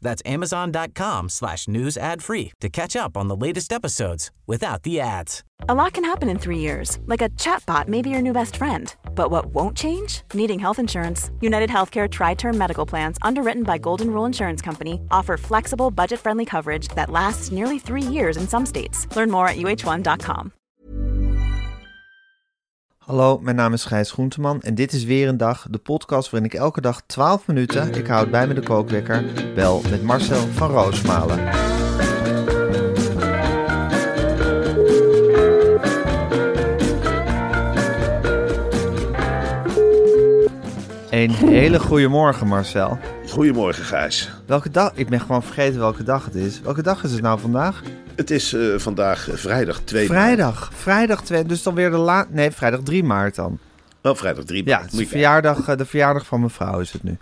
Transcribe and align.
That's 0.00 0.22
amazon.com 0.26 1.28
slash 1.28 1.66
news 1.68 1.96
ad 1.96 2.22
free 2.22 2.52
to 2.60 2.68
catch 2.68 2.96
up 2.96 3.16
on 3.16 3.28
the 3.28 3.36
latest 3.36 3.72
episodes 3.72 4.30
without 4.46 4.82
the 4.82 5.00
ads. 5.00 5.42
A 5.68 5.74
lot 5.74 5.94
can 5.94 6.04
happen 6.04 6.28
in 6.28 6.38
three 6.38 6.58
years, 6.58 6.98
like 7.06 7.22
a 7.22 7.30
chatbot 7.30 7.88
may 7.88 8.02
be 8.02 8.10
your 8.10 8.20
new 8.22 8.32
best 8.32 8.56
friend. 8.56 8.94
But 9.14 9.30
what 9.30 9.46
won't 9.46 9.76
change? 9.76 10.22
Needing 10.34 10.58
health 10.58 10.78
insurance. 10.78 11.30
United 11.40 11.70
Healthcare 11.70 12.10
Tri 12.10 12.34
Term 12.34 12.58
Medical 12.58 12.84
Plans, 12.86 13.18
underwritten 13.22 13.62
by 13.62 13.78
Golden 13.78 14.10
Rule 14.10 14.26
Insurance 14.26 14.60
Company, 14.60 15.00
offer 15.10 15.36
flexible, 15.36 15.90
budget 15.90 16.20
friendly 16.20 16.44
coverage 16.44 16.88
that 16.88 17.10
lasts 17.10 17.50
nearly 17.50 17.78
three 17.78 18.02
years 18.02 18.36
in 18.36 18.46
some 18.46 18.66
states. 18.66 19.06
Learn 19.16 19.30
more 19.30 19.48
at 19.48 19.56
uh1.com. 19.56 20.52
Hallo, 23.06 23.38
mijn 23.38 23.56
naam 23.56 23.72
is 23.72 23.84
Gijs 23.84 24.10
Groenteman 24.10 24.62
en 24.62 24.74
dit 24.74 24.92
is 24.92 25.04
weer 25.04 25.28
een 25.28 25.36
dag, 25.36 25.66
de 25.70 25.78
podcast 25.78 26.30
waarin 26.30 26.50
ik 26.50 26.58
elke 26.58 26.80
dag 26.80 27.02
12 27.06 27.46
minuten, 27.46 27.94
ik 27.94 28.06
houd 28.06 28.30
bij 28.30 28.46
me 28.46 28.54
de 28.54 28.62
kookwekker, 28.62 29.24
bel 29.54 29.82
met 29.90 30.02
Marcel 30.02 30.46
van 30.46 30.70
Roosmalen. 30.70 31.38
Een 41.10 41.30
hele 41.30 41.80
goede 41.80 42.08
morgen, 42.08 42.46
Marcel. 42.46 42.98
Goedemorgen, 43.28 43.84
Gijs. 43.84 44.30
Welke 44.46 44.70
dag? 44.70 44.92
Ik 44.94 45.08
ben 45.08 45.20
gewoon 45.20 45.42
vergeten 45.42 45.78
welke 45.78 46.02
dag 46.02 46.24
het 46.24 46.34
is. 46.34 46.60
Welke 46.60 46.82
dag 46.82 47.04
is 47.04 47.12
het 47.12 47.22
nou 47.22 47.40
vandaag? 47.40 47.82
Het 48.16 48.30
is 48.30 48.52
eh, 48.52 48.60
vandaag 48.76 49.28
eh, 49.30 49.36
vrijdag 49.36 49.80
2 49.80 50.08
maart. 50.08 50.20
Vrijdag. 50.20 50.70
Vrijdag 50.74 51.22
2, 51.22 51.44
dus 51.44 51.62
dan 51.62 51.74
weer 51.74 51.90
de 51.90 51.96
la... 51.96 52.26
Nee, 52.30 52.50
vrijdag 52.50 52.80
3 52.82 53.04
maart 53.04 53.34
dan. 53.34 53.58
Oh, 54.02 54.14
vrijdag 54.16 54.44
3 54.44 54.62
Ja, 54.66 54.70
maart. 54.76 54.82
het 54.90 54.92
is 54.92 54.98
de 54.98 55.06
verjaardag, 55.06 55.68
eh, 55.68 55.76
de 55.76 55.86
verjaardag 55.86 56.26
van 56.26 56.38
mijn 56.40 56.50
vrouw 56.52 56.80
is 56.80 56.92
het 56.92 57.02
nu. 57.02 57.16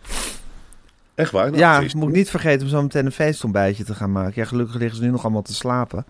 Echt 1.15 1.31
waar? 1.31 1.47
Nou, 1.47 1.57
ja, 1.59 1.81
feest. 1.81 1.95
moet 1.95 2.09
ik 2.09 2.15
niet 2.15 2.31
vergeten 2.31 2.63
om 2.63 2.69
zo 2.69 2.83
meteen 2.83 3.07
een 3.07 3.13
feestontbijtje 3.13 3.85
te 3.85 3.95
gaan 3.95 4.13
maken. 4.13 4.33
Ja, 4.35 4.45
gelukkig 4.45 4.77
liggen 4.77 4.97
ze 4.97 5.03
nu 5.05 5.11
nog 5.11 5.23
allemaal 5.23 5.43
te 5.43 5.55
slapen. 5.55 6.05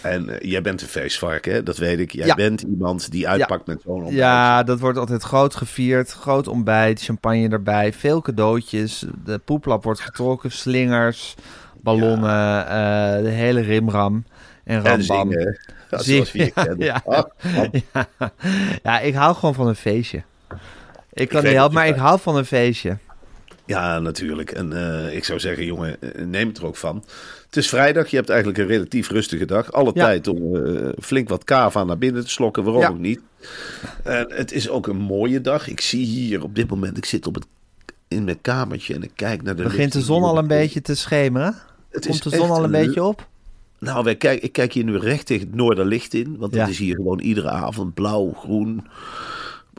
En 0.00 0.36
jij 0.40 0.62
bent 0.62 0.82
een 0.82 0.88
feestvarken, 0.88 1.52
hè? 1.52 1.62
dat 1.62 1.76
weet 1.76 1.98
ik. 1.98 2.12
Jij 2.12 2.26
Ja. 2.26 2.34
bent 2.34 2.60
iemand 2.60 3.10
die 3.10 3.28
uitpakt 3.28 3.66
met 3.66 3.80
zo'n 3.84 3.94
ontbijt. 3.94 4.16
Ja, 4.16 4.62
dat 4.62 4.80
wordt 4.80 4.98
altijd 4.98 5.22
groot 5.22 5.54
gevierd. 5.54 6.10
Groot 6.12 6.48
ontbijt, 6.48 7.02
champagne 7.02 7.48
erbij, 7.48 7.92
veel 7.92 8.20
cadeautjes. 8.22 9.04
De 9.24 9.38
poeplap 9.38 9.84
wordt 9.84 10.00
getrokken, 10.00 10.50
slingers, 10.52 11.34
ballonnen, 11.82 12.66
eh, 12.66 13.22
de 13.22 13.28
hele 13.30 13.60
rimram 13.60 14.24
en 14.64 14.76
En 14.76 14.82
rambam. 14.84 15.30
zingen? 15.32 15.58
Ja, 15.90 15.98
Zingen, 15.98 16.26
je 16.32 16.74
ja. 16.84 17.02
Ah, 17.04 17.24
ah. 17.56 17.72
Ja. 18.82 19.00
ik 19.00 19.14
hou 19.14 19.34
gewoon 19.34 19.54
van 19.54 19.66
een 19.66 19.76
feestje. 19.76 20.22
Ik 21.12 21.28
kan 21.28 21.42
niet 21.44 21.52
helpen, 21.52 21.74
maar 21.74 21.88
ik 21.88 21.96
hou 21.96 22.20
van 22.20 22.36
een 22.36 22.44
feestje. 22.44 22.96
Ja, 23.66 23.98
natuurlijk. 23.98 24.50
En 24.50 24.72
eh, 25.06 25.16
ik 25.16 25.24
zou 25.24 25.40
zeggen, 25.40 25.64
jongen, 25.64 25.96
eh, 26.00 26.24
neem 26.24 26.48
het 26.48 26.58
er 26.58 26.66
ook 26.66 26.76
van. 26.76 27.04
Het 27.46 27.56
is 27.56 27.68
vrijdag, 27.68 28.08
je 28.08 28.16
hebt 28.16 28.28
eigenlijk 28.28 28.58
een 28.58 28.66
relatief 28.66 29.10
rustige 29.10 29.44
dag. 29.44 29.72
Alle 29.72 29.90
Ja. 29.94 30.04
tijd 30.04 30.28
om 30.28 30.56
flink 31.00 31.28
wat 31.28 31.44
kava 31.44 31.84
naar 31.84 31.98
binnen 31.98 32.24
te 32.24 32.30
slokken, 32.30 32.64
waarom 32.64 32.82
Ja. 32.82 32.88
ook 32.88 32.98
niet. 32.98 33.20
En 34.02 34.26
het 34.34 34.52
is 34.52 34.68
ook 34.68 34.86
een 34.86 34.96
mooie 34.96 35.40
dag. 35.40 35.68
Ik 35.68 35.80
zie 35.80 36.04
hier 36.04 36.42
op 36.42 36.54
dit 36.54 36.70
moment, 36.70 36.96
ik 36.96 37.04
zit 37.04 37.26
op 37.26 37.34
het, 37.34 37.46
in 38.08 38.24
mijn 38.24 38.40
kamertje 38.40 38.94
en 38.94 39.02
ik 39.02 39.10
kijk 39.14 39.42
naar 39.42 39.56
de 39.56 39.62
Begint 39.62 39.92
de 39.92 40.00
zon 40.00 40.22
al 40.22 40.38
een 40.38 40.46
beetje 40.46 40.80
te 40.80 40.94
schemeren? 40.94 41.54
Het 41.92 42.06
Komt 42.06 42.22
de 42.22 42.30
zon 42.36 42.50
al 42.50 42.64
een 42.64 42.70
beetje 42.70 43.04
op? 43.04 43.28
Nou, 43.78 44.04
wij 44.04 44.16
kijk, 44.16 44.42
ik 44.42 44.52
kijk 44.52 44.72
hier 44.72 44.84
nu 44.84 44.98
recht 44.98 45.26
tegen 45.26 45.46
het 45.46 45.54
noorderlicht 45.56 46.14
in. 46.14 46.36
Want 46.38 46.54
Ja. 46.54 46.60
het 46.60 46.70
is 46.70 46.78
hier 46.78 46.94
gewoon 46.94 47.18
iedere 47.20 47.50
avond 47.50 47.94
blauw, 47.94 48.32
groen, 48.32 48.86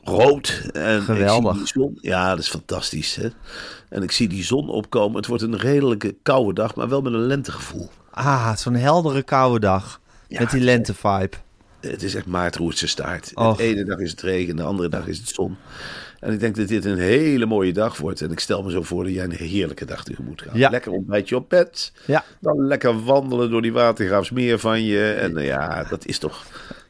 rood. 0.04 0.70
En 0.74 1.02
Geweldig. 1.02 1.58
Die 1.58 1.68
zon. 1.68 1.98
Ja, 2.02 2.30
dat 2.30 2.40
is 2.40 2.50
fantastisch. 2.50 3.16
Hè? 3.16 3.28
En 3.90 4.04
ik 4.04 4.12
zie 4.12 4.28
die 4.28 4.44
zon 4.44 4.70
opkomen. 4.70 5.18
Het 5.18 5.28
wordt 5.28 5.44
een 5.44 5.58
redelijke 5.58 6.16
koude 6.24 6.54
dag, 6.54 6.76
maar 6.76 6.90
wel 6.90 7.02
met 7.02 7.14
een 7.14 7.26
lentegevoel. 7.26 7.90
Ah, 8.12 8.56
zo'n 8.56 8.74
heldere 8.76 9.24
koude 9.24 9.60
dag. 9.60 10.02
Ja, 10.28 10.40
met 10.40 10.52
die 10.52 10.62
lente-vibe. 10.62 11.38
Het 11.80 12.04
is 12.04 12.16
echt 12.16 12.26
maartroertse 12.26 12.88
staart. 12.88 13.32
De 13.36 13.54
ene 13.58 13.84
dag 13.86 13.98
is 14.00 14.12
het 14.12 14.22
regen, 14.22 14.56
de 14.56 14.64
andere 14.64 14.90
dag 14.90 15.08
is 15.08 15.18
het 15.18 15.30
zon. 15.30 15.58
En 16.24 16.34
ik 16.34 16.40
denk 16.40 16.56
dat 16.56 16.68
dit 16.68 16.86
een 16.86 16.98
hele 16.98 17.46
mooie 17.46 17.74
dag 17.74 17.98
wordt. 17.98 18.22
En 18.22 18.32
ik 18.32 18.40
stel 18.40 18.64
me 18.64 18.72
zo 18.72 18.82
voor 18.82 19.04
dat 19.04 19.14
jij 19.14 19.24
een 19.24 19.32
heerlijke 19.32 19.86
dag 19.86 20.04
tegemoet 20.04 20.42
gaat. 20.42 20.56
Ja. 20.56 20.70
Lekker 20.70 20.92
ontbijtje 20.92 21.36
op 21.36 21.50
bed. 21.50 21.92
Ja. 22.06 22.24
Dan 22.40 22.68
lekker 22.68 23.04
wandelen 23.04 23.50
door 23.50 23.62
die 23.62 23.74
watergraafsmeer 23.74 24.60
van 24.60 24.84
je. 24.84 25.12
En 25.12 25.38
eh, 25.38 25.46
ja, 25.46 25.84
dat 25.90 26.06
is 26.06 26.18
toch 26.20 26.46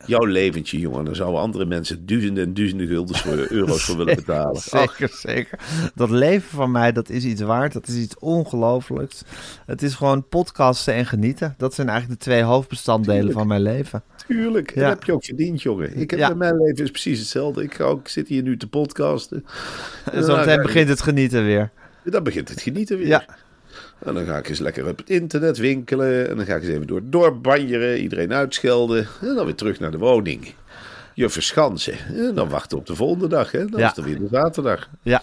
jouw 0.05 0.25
leventje, 0.25 0.79
jongen. 0.79 1.05
Dan 1.05 1.15
zouden 1.15 1.41
andere 1.41 1.65
mensen 1.65 2.05
duizenden 2.05 2.43
en 2.43 2.53
duizenden 2.53 2.87
guldens 2.87 3.21
voor 3.21 3.37
euro's 3.49 3.83
voor 3.83 3.97
willen 3.97 4.15
betalen. 4.15 4.55
Ach, 4.55 4.61
Zeker, 4.61 5.09
zeker. 5.09 5.59
Dat 5.95 6.09
leven 6.09 6.49
van 6.49 6.71
mij, 6.71 6.91
dat 6.91 7.09
is 7.09 7.23
iets 7.25 7.41
waard. 7.41 7.73
Dat 7.73 7.87
is 7.87 7.95
iets 7.95 8.19
ongelooflijks. 8.19 9.23
Het 9.65 9.81
is 9.81 9.93
gewoon 9.93 10.27
podcasten 10.27 10.93
en 10.93 11.05
genieten. 11.05 11.55
Dat 11.57 11.73
zijn 11.73 11.89
eigenlijk 11.89 12.19
de 12.19 12.25
twee 12.25 12.43
hoofdbestanddelen 12.43 13.15
Tuurlijk. 13.15 13.37
van 13.37 13.47
mijn 13.47 13.61
leven. 13.61 14.03
tuurlijk. 14.27 14.73
Ja. 14.75 14.81
Dat 14.81 14.89
heb 14.89 15.03
je 15.03 15.13
ook 15.13 15.25
verdiend, 15.25 15.61
jongen. 15.61 15.97
Ik 15.97 16.09
heb, 16.11 16.19
Ja. 16.19 16.33
Mijn 16.33 16.57
leven 16.57 16.83
is 16.83 16.91
precies 16.91 17.19
hetzelfde. 17.19 17.63
Ik, 17.63 17.73
ga 17.73 17.83
ook, 17.83 17.99
ik 17.99 18.07
zit 18.07 18.27
hier 18.27 18.43
nu 18.43 18.57
te 18.57 18.67
podcasten. 18.67 19.22
En 19.31 20.25
meteen 20.25 20.61
begint 20.67 20.89
het 20.89 21.01
genieten 21.01 21.45
weer. 21.45 21.69
Dan 22.03 22.23
begint 22.23 22.49
het 22.49 22.61
genieten 22.61 22.97
weer. 22.97 23.07
Ja. 23.07 23.25
En 23.99 24.13
dan 24.13 24.25
ga 24.25 24.37
ik 24.37 24.49
eens 24.49 24.59
lekker 24.59 24.87
op 24.87 24.97
het 24.97 25.09
internet 25.09 25.57
winkelen. 25.57 26.29
En 26.29 26.35
dan 26.37 26.45
ga 26.45 26.55
ik 26.55 26.61
eens 26.61 26.71
even 26.71 26.87
door 26.87 26.97
het 26.97 27.11
dorp 27.11 27.43
banjeren. 27.43 27.99
Iedereen 27.99 28.33
uitschelden. 28.33 29.07
En 29.21 29.35
dan 29.35 29.45
weer 29.45 29.55
terug 29.55 29.79
naar 29.79 29.91
de 29.91 29.97
woning. 29.97 30.53
Je 31.13 31.29
verschansen. 31.29 31.93
En 32.15 32.31
dan 32.35 32.49
wachten 32.49 32.77
op 32.77 32.85
de 32.85 32.95
volgende 32.95 33.27
dag. 33.27 33.51
Hè? 33.51 33.65
Dan 33.65 33.79
Ja. 33.79 33.89
is 33.89 33.95
het 33.95 34.05
weer 34.05 34.19
de 34.19 34.27
zaterdag. 34.31 34.89
Ja. 35.01 35.21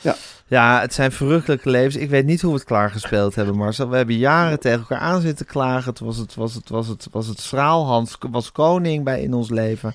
Ja. 0.00 0.14
Ja, 0.46 0.80
het 0.80 0.94
zijn 0.94 1.12
verrukkelijke 1.12 1.70
levens. 1.70 1.96
Ik 1.96 2.10
weet 2.10 2.24
niet 2.26 2.40
hoe 2.40 2.50
we 2.52 2.58
het 2.58 2.66
klaargespeeld 2.66 3.34
hebben, 3.34 3.56
Marcel. 3.56 3.88
We 3.88 3.96
hebben 3.96 4.16
jaren 4.16 4.60
tegen 4.60 4.78
elkaar 4.78 4.98
aan 4.98 5.20
zitten 5.20 5.46
klagen. 5.46 5.90
Het 5.90 6.00
was 6.00 6.16
het, 6.16 6.34
was 6.34 6.54
het, 6.54 6.68
was 6.68 6.88
het, 6.88 7.06
was 7.10 7.26
het 7.26 7.40
straalhans, 7.40 8.16
was 8.30 8.52
koning 8.52 9.04
bij 9.04 9.22
in 9.22 9.34
ons 9.34 9.50
leven. 9.50 9.94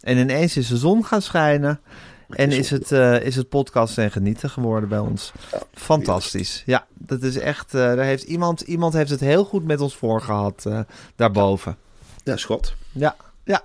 En 0.00 0.18
ineens 0.18 0.56
is 0.56 0.68
de 0.68 0.76
zon 0.76 1.04
gaan 1.04 1.22
schijnen. 1.22 1.80
En 2.28 2.50
is 2.52 2.70
het, 2.70 2.92
eh, 2.92 3.20
is 3.20 3.36
het 3.36 3.48
podcast 3.48 3.98
en 3.98 4.10
genieten 4.10 4.50
geworden 4.50 4.88
bij 4.88 4.98
ons. 4.98 5.32
Fantastisch. 5.74 6.62
Ja, 6.66 6.86
dat 6.94 7.22
is 7.22 7.38
echt. 7.38 7.74
eh, 7.74 7.80
daar 7.80 8.04
heeft 8.04 8.22
iemand, 8.22 8.60
iemand 8.60 8.92
heeft 8.92 9.10
het 9.10 9.20
heel 9.20 9.44
goed 9.44 9.64
met 9.64 9.80
ons 9.80 9.96
voorgehad 9.96 10.64
eh 10.66 10.80
daarboven. 11.16 11.76
Ja, 12.24 12.36
schot. 12.36 12.74
Ja, 12.92 13.16
ja. 13.44 13.62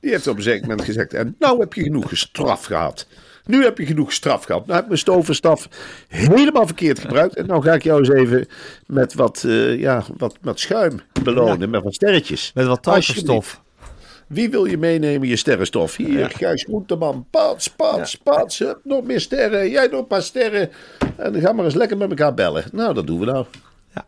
Die 0.00 0.10
heeft 0.10 0.26
op 0.26 0.36
een 0.36 0.42
zeker 0.42 0.60
moment 0.60 0.84
gezegd: 0.84 1.12
En 1.12 1.36
nou 1.38 1.60
heb 1.60 1.72
je 1.72 1.82
genoeg 1.82 2.10
straf 2.16 2.64
gehad. 2.64 3.06
Nu 3.44 3.64
heb 3.64 3.78
je 3.78 3.86
genoeg 3.86 4.12
straf 4.12 4.44
gehad. 4.44 4.62
Nou 4.62 4.72
heb 4.72 4.82
ik 4.82 4.88
mijn 4.88 5.00
stovenstaf 5.00 5.68
helemaal 6.08 6.66
verkeerd 6.66 6.98
gebruikt. 6.98 7.36
En 7.36 7.46
nou 7.46 7.62
ga 7.62 7.72
ik 7.72 7.82
jou 7.82 7.98
eens 7.98 8.08
even 8.08 8.46
met 8.86 9.14
wat, 9.14 9.44
ja, 9.76 10.04
wat, 10.16 10.36
wat 10.40 10.60
schuim 10.60 11.00
belonen. 11.22 11.60
Ja. 11.60 11.66
Met 11.66 11.82
wat 11.82 11.94
sterretjes. 11.94 12.50
Met 12.54 12.66
wat 12.66 12.82
toverstof. 12.82 13.62
Wie 14.28 14.50
wil 14.50 14.64
je 14.64 14.78
meenemen, 14.78 15.28
je 15.28 15.36
sterrenstof? 15.36 15.96
Hier, 15.96 16.18
Ja. 16.18 16.28
Gijs 16.28 16.62
Groenteman. 16.62 17.26
Pats, 17.30 17.68
pats, 17.70 18.16
pats. 18.16 18.58
Hup, 18.58 18.80
nog 18.84 19.04
meer 19.04 19.20
sterren. 19.20 19.70
Jij 19.70 19.86
nog 19.86 20.00
een 20.00 20.06
paar 20.06 20.22
sterren. 20.22 20.70
En 21.16 21.32
dan 21.32 21.40
gaan 21.40 21.56
we 21.56 21.62
eens 21.62 21.74
lekker 21.74 21.96
met 21.96 22.08
elkaar 22.10 22.34
bellen. 22.34 22.64
Nou, 22.72 22.94
dat 22.94 23.06
doen 23.06 23.18
we 23.18 23.24
nou. 23.26 23.46
Ja, 23.94 24.06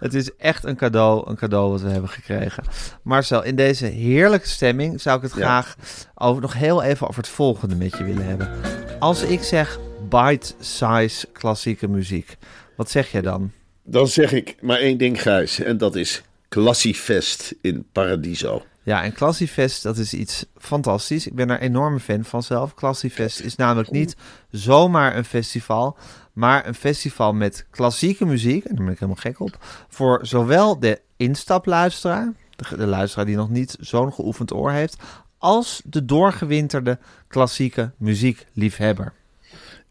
het 0.00 0.14
is 0.14 0.30
echt 0.36 0.64
een 0.64 0.76
cadeau, 0.76 1.30
een 1.30 1.36
cadeau 1.36 1.70
wat 1.70 1.80
we 1.80 1.88
hebben 1.88 2.10
gekregen. 2.10 2.62
Marcel, 3.02 3.44
in 3.44 3.56
deze 3.56 3.86
heerlijke 3.86 4.48
stemming 4.48 5.00
zou 5.00 5.16
ik 5.16 5.22
het 5.22 5.32
Ja. 5.34 5.38
graag 5.40 5.76
over, 6.14 6.42
nog 6.42 6.54
heel 6.54 6.82
even 6.82 7.08
over 7.08 7.20
het 7.20 7.30
volgende 7.30 7.74
met 7.74 7.96
je 7.98 8.04
willen 8.04 8.24
hebben. 8.26 8.50
Als 8.98 9.22
ik 9.22 9.42
zeg 9.42 9.78
bite-size 10.08 11.26
klassieke 11.32 11.88
muziek, 11.88 12.36
wat 12.76 12.90
zeg 12.90 13.12
jij 13.12 13.20
dan? 13.20 13.50
Dan 13.84 14.08
zeg 14.08 14.32
ik 14.32 14.56
maar 14.60 14.78
één 14.78 14.98
ding, 14.98 15.22
Gijs. 15.22 15.60
En 15.60 15.78
dat 15.78 15.94
is 15.96 16.22
Classiefest 16.48 17.54
in 17.60 17.86
Paradiso. 17.92 18.62
Ja, 18.90 19.02
en 19.02 19.12
Classiefest, 19.12 19.82
dat 19.82 19.98
is 19.98 20.14
iets 20.14 20.44
fantastisch. 20.56 21.26
Ik 21.26 21.34
ben 21.34 21.48
daar 21.48 21.58
enorme 21.58 22.00
fan 22.00 22.24
van 22.24 22.42
zelf. 22.42 22.74
Classiefest 22.74 23.40
is 23.40 23.56
namelijk 23.56 23.90
niet 23.90 24.16
zomaar 24.50 25.16
een 25.16 25.24
festival, 25.24 25.96
maar 26.32 26.66
een 26.66 26.74
festival 26.74 27.32
met 27.32 27.66
klassieke 27.70 28.26
muziek. 28.26 28.64
En 28.64 28.74
daar 28.74 28.84
ben 28.84 28.92
ik 28.92 29.00
helemaal 29.00 29.22
gek 29.22 29.40
op. 29.40 29.58
Voor 29.88 30.18
zowel 30.22 30.80
de 30.80 31.00
instapluisteraar, 31.16 32.32
de, 32.76 32.86
luisteraar 32.86 33.26
die 33.26 33.36
nog 33.36 33.50
niet 33.50 33.76
zo'n 33.80 34.12
geoefend 34.12 34.52
oor 34.52 34.70
heeft, 34.70 34.96
als 35.38 35.82
de 35.84 36.04
doorgewinterde 36.04 36.98
klassieke 37.28 37.90
muziekliefhebber. 37.96 39.12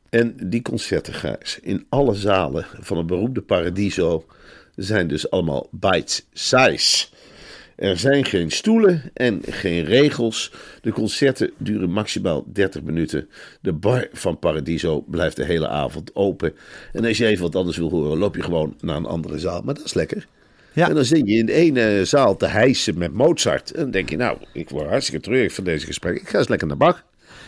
En 0.10 0.36
die 0.50 0.62
concerten, 0.62 1.14
Gijs, 1.14 1.60
in 1.62 1.86
alle 1.90 2.14
zalen 2.14 2.66
van 2.80 2.98
het 2.98 3.08
beroemde 3.08 3.42
Paradiso 3.42 4.26
zijn 4.76 5.08
dus 5.08 5.30
allemaal 5.30 5.68
bites 5.72 6.26
size. 6.34 7.08
Er 7.80 7.98
zijn 7.98 8.26
geen 8.26 8.52
stoelen 8.52 9.02
en 9.14 9.42
geen 9.50 9.84
regels. 9.84 10.52
De 10.82 10.92
concerten 10.92 11.52
duren 11.58 11.92
maximaal 11.92 12.44
30 12.54 12.82
minuten. 12.82 13.30
De 13.62 13.74
bar 13.74 14.08
van 14.14 14.40
Paradiso 14.40 15.02
blijft 15.02 15.36
de 15.36 15.46
hele 15.46 15.68
avond 15.68 16.16
open. 16.16 16.54
En 16.94 17.06
als 17.06 17.18
je 17.18 17.26
even 17.26 17.44
wat 17.44 17.56
anders 17.56 17.78
wil 17.78 17.90
horen, 17.90 18.18
loop 18.18 18.36
je 18.36 18.44
gewoon 18.44 18.76
naar 18.82 18.96
een 18.96 19.06
andere 19.06 19.40
zaal. 19.40 19.62
Maar 19.62 19.74
dat 19.74 19.86
is 19.86 19.94
lekker. 19.94 20.28
Ja. 20.74 20.88
En 20.90 20.96
dan 20.96 21.06
zit 21.06 21.28
je 21.28 21.38
in 21.38 21.46
de 21.46 21.54
ene 21.54 22.06
zaal 22.06 22.38
te 22.38 22.48
hijsen 22.48 22.98
met 22.98 23.14
Mozart. 23.14 23.72
En 23.72 23.82
dan 23.82 23.92
denk 23.92 24.10
je, 24.10 24.18
nou, 24.18 24.38
ik 24.54 24.70
word 24.70 24.90
hartstikke 24.90 25.22
treurig 25.22 25.54
van 25.54 25.64
deze 25.64 25.86
gesprek. 25.86 26.22
Ik 26.22 26.30
ga 26.30 26.38
eens 26.38 26.48
lekker 26.48 26.68
naar 26.68 26.78
Bach. 26.78 27.04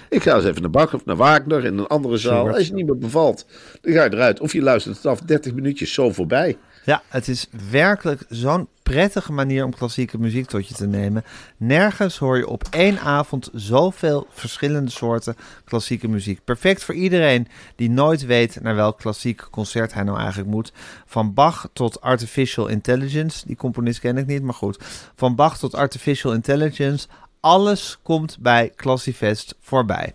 Ik 0.09 0.21
ga 0.21 0.35
eens 0.35 0.45
even 0.45 0.61
naar 0.61 0.71
Bach 0.71 0.93
of 0.93 1.05
naar 1.05 1.15
Wagner 1.15 1.65
in 1.65 1.77
een 1.77 1.87
andere 1.87 2.17
zaal. 2.17 2.49
Als 2.49 2.67
je 2.67 2.73
niet 2.73 2.85
meer 2.85 2.97
bevalt, 2.97 3.45
dan 3.81 3.93
ga 3.93 4.03
je 4.03 4.13
eruit. 4.13 4.39
Of 4.39 4.53
je 4.53 4.61
luistert 4.61 4.95
het 4.95 5.05
af, 5.05 5.19
30 5.19 5.53
minuutjes 5.53 5.93
zo 5.93 6.11
voorbij. 6.11 6.57
Ja, 6.85 7.01
het 7.07 7.27
is 7.27 7.47
werkelijk 7.71 8.21
zo'n 8.29 8.67
prettige 8.91 9.31
manier 9.31 9.65
om 9.65 9.75
klassieke 9.75 10.17
muziek 10.17 10.45
tot 10.45 10.67
je 10.67 10.73
te 10.73 10.87
nemen. 10.87 11.23
Nergens 11.57 12.17
hoor 12.17 12.37
je 12.37 12.47
op 12.47 12.63
één 12.69 12.99
avond 12.99 13.49
zoveel 13.53 14.27
verschillende 14.31 14.91
soorten 14.91 15.35
klassieke 15.65 16.07
muziek. 16.07 16.43
Perfect 16.43 16.83
voor 16.83 16.95
iedereen 16.95 17.47
die 17.75 17.89
nooit 17.89 18.25
weet 18.25 18.61
naar 18.61 18.75
welk 18.75 18.97
klassiek 18.97 19.47
concert 19.51 19.93
hij 19.93 20.03
nou 20.03 20.17
eigenlijk 20.17 20.49
moet. 20.49 20.71
Van 21.05 21.33
Bach 21.33 21.69
tot 21.73 22.01
Artificial 22.01 22.67
Intelligence. 22.67 23.47
Die 23.47 23.55
componist 23.55 23.99
ken 23.99 24.17
ik 24.17 24.25
niet, 24.25 24.41
maar 24.41 24.53
goed. 24.53 24.77
Van 25.15 25.35
Bach 25.35 25.57
tot 25.57 25.75
Artificial 25.75 26.33
Intelligence. 26.33 27.07
Alles 27.39 27.99
komt 28.03 28.37
bij 28.39 28.71
Classifest 28.75 29.55
voorbij. 29.59 30.13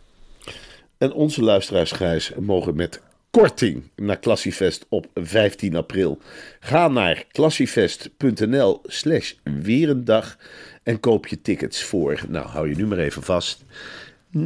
En 0.98 1.12
onze 1.12 1.42
luisteraars, 1.42 1.92
Gijs, 1.92 2.32
mogen 2.38 2.76
met 2.76 3.00
korting 3.36 3.90
naar 3.96 4.20
Classifest 4.20 4.86
op 4.88 5.06
15 5.14 5.76
april. 5.76 6.18
Ga 6.60 6.88
naar 6.88 7.24
classifest.nl 7.32 8.80
slash 8.84 9.32
weer 9.42 9.88
een 9.88 10.04
dag 10.04 10.36
en 10.82 11.00
koop 11.00 11.26
je 11.26 11.40
tickets 11.42 11.82
voor, 11.82 12.20
nou 12.28 12.46
hou 12.46 12.68
je 12.68 12.74
nu 12.76 12.86
maar 12.86 12.98
even 12.98 13.22
vast, 13.22 13.64
19,50 13.64 14.42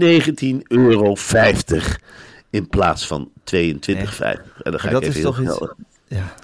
euro 0.69 1.17
in 2.51 2.69
plaats 2.69 3.07
van 3.07 3.31
22,50. 3.55 3.71
En 3.81 4.71
dan 4.71 4.81
ga 4.81 4.87
ik 4.87 4.91
dat 4.91 5.03
even 5.03 5.07
is 5.09 5.15
heel 5.15 5.23
toch 5.25 5.41
iets- 5.41 5.55
snel. 5.57 5.75
Ja. 6.07 6.35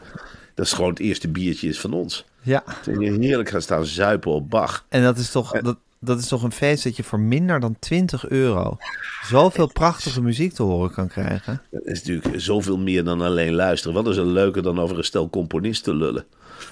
Dat 0.55 0.67
is 0.67 0.73
gewoon 0.73 0.91
het 0.91 0.99
eerste 0.99 1.29
biertje 1.29 1.69
is 1.69 1.81
van 1.81 1.93
ons. 1.93 2.25
ja. 2.43 2.65
En 2.87 3.01
je 3.01 3.13
heerlijk 3.21 3.49
gaan 3.49 3.63
staan 3.63 3.87
zuipen 3.87 4.33
op 4.33 4.51
Bach. 4.51 4.87
En 4.89 5.03
dat 5.03 5.19
is 5.19 5.31
toch, 5.31 5.61
dat, 5.61 5.77
dat 6.07 6.19
is 6.19 6.29
toch 6.29 6.43
een 6.43 6.53
feest 6.53 6.85
dat 6.85 6.97
je 6.97 7.03
voor 7.03 7.21
minder 7.21 7.61
dan 7.61 7.77
20 7.79 8.29
euro 8.29 8.77
zoveel 9.23 9.73
prachtige 9.73 10.23
muziek 10.23 10.53
te 10.53 10.63
horen 10.63 10.93
kan 10.93 11.09
krijgen. 11.09 11.63
Dat 11.71 11.81
is 11.85 12.03
natuurlijk 12.03 12.41
zoveel 12.41 12.79
meer 12.79 13.05
dan 13.05 13.21
alleen 13.21 13.55
luisteren. 13.55 13.95
Wat 13.95 14.07
is 14.07 14.17
er 14.17 14.27
leuker 14.27 14.63
dan 14.63 14.81
over 14.81 14.99
een 14.99 15.05
stel 15.05 15.31
componisten 15.31 15.97
lullen? 15.97 16.25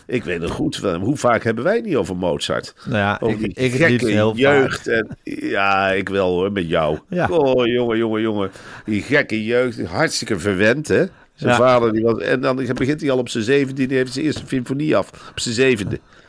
Ik 0.06 0.24
weet 0.24 0.40
het 0.42 0.50
goed. 0.50 0.76
Hoe 0.76 1.16
vaak 1.16 1.44
hebben 1.44 1.64
wij 1.64 1.74
het 1.76 1.84
niet 1.84 1.96
over 1.96 2.16
Mozart? 2.16 2.74
Nou 2.84 2.96
ja, 2.98 3.18
Over 3.20 3.44
ik, 3.44 3.54
die 3.54 3.64
ik 3.64 3.72
gekke 3.74 4.06
heel 4.10 4.34
jeugd. 4.36 4.86
En, 4.88 5.08
ja, 5.22 5.90
ik 5.90 6.08
wel 6.08 6.30
hoor, 6.30 6.52
met 6.52 6.68
jou. 6.68 6.98
Ja. 7.08 7.28
Oh, 7.28 7.66
jongen, 7.66 7.96
jongen, 7.98 8.20
jongen. 8.20 8.50
Die 8.84 9.02
gekke 9.02 9.44
jeugd. 9.44 9.84
Hartstikke 9.84 10.38
verwend, 10.38 10.88
hè? 10.88 11.04
Zijn 11.34 11.50
Ja. 11.50 11.56
vader, 11.56 11.92
die 11.92 12.02
was... 12.02 12.18
En 12.18 12.40
dan 12.40 12.56
begint 12.74 13.00
hij 13.00 13.10
al 13.10 13.18
op 13.18 13.28
zijn 13.28 13.44
zeventiende. 13.44 13.86
Die 13.86 13.96
heeft 13.96 14.12
zijn 14.12 14.24
eerste 14.24 14.42
symfonie 14.46 14.96
af. 14.96 15.08
Op 15.30 15.40
zijn 15.40 15.54
zevende. 15.54 15.94
Ja, 15.94 16.23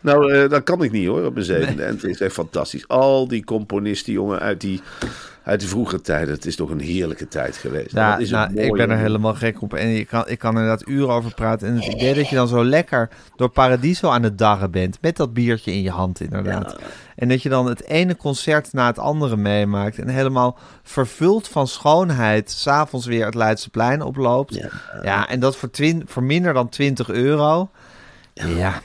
Nou, 0.00 0.32
eh, 0.32 0.48
dat 0.50 0.62
kan 0.62 0.82
ik 0.82 0.92
niet 0.92 1.06
hoor, 1.06 1.24
op 1.24 1.32
mijn 1.34 1.44
zevende. 1.46 1.82
En 1.82 1.94
het 1.94 2.04
is 2.04 2.20
echt 2.20 2.32
fantastisch. 2.32 2.88
Al 2.88 3.28
die 3.28 3.44
componisten, 3.44 4.12
jongen, 4.12 4.38
uit 4.38 4.60
die, 4.60 4.80
uit 5.42 5.60
de 5.60 5.66
vroege 5.68 6.00
tijden. 6.00 6.34
Het 6.34 6.46
is 6.46 6.56
toch 6.56 6.70
een 6.70 6.80
heerlijke 6.80 7.28
tijd 7.28 7.56
geweest. 7.56 7.92
ja 7.92 8.10
Wat 8.10 8.20
is 8.20 8.30
het 8.30 8.54
nou, 8.54 8.66
ik 8.66 8.72
ben 8.72 8.90
er 8.90 8.98
helemaal 8.98 9.34
gek 9.34 9.62
op. 9.62 9.74
En 9.74 9.96
ik 9.96 10.06
kan, 10.06 10.24
ik 10.28 10.38
kan 10.38 10.54
er 10.54 10.60
inderdaad 10.62 10.88
uren 10.88 11.08
over 11.14 11.34
praten. 11.34 11.68
En 11.68 11.74
het 11.74 11.84
idee 11.94 12.14
dat 12.14 12.28
je 12.28 12.34
dan 12.36 12.48
zo 12.48 12.64
lekker 12.64 13.08
door 13.36 13.48
Paradiso 13.48 14.08
aan 14.08 14.22
het 14.22 14.38
darren 14.38 14.70
bent. 14.70 14.98
Met 15.00 15.16
dat 15.16 15.32
biertje 15.32 15.72
in 15.72 15.82
je 15.82 15.90
hand 15.90 16.20
inderdaad. 16.20 16.76
En 17.16 17.28
dat 17.28 17.42
je 17.42 17.48
dan 17.48 17.66
het 17.66 17.84
ene 17.84 18.16
concert 18.16 18.72
na 18.72 18.86
het 18.86 18.98
andere 18.98 19.36
meemaakt. 19.36 19.98
En 19.98 20.08
helemaal 20.08 20.58
vervuld 20.82 21.48
van 21.48 21.66
schoonheid. 21.68 22.50
S'avonds 22.50 23.06
weer 23.06 23.24
het 23.24 23.34
Leidseplein 23.34 24.02
oploopt. 24.02 24.54
Ja, 24.54 24.68
Ja. 25.02 25.28
en 25.28 25.40
dat 25.40 25.56
voor, 25.56 25.70
twin, 25.70 26.02
voor 26.06 26.22
minder 26.22 26.52
dan 26.54 26.68
20 26.68 27.10
euro. 27.10 27.70
Ja, 28.34 28.80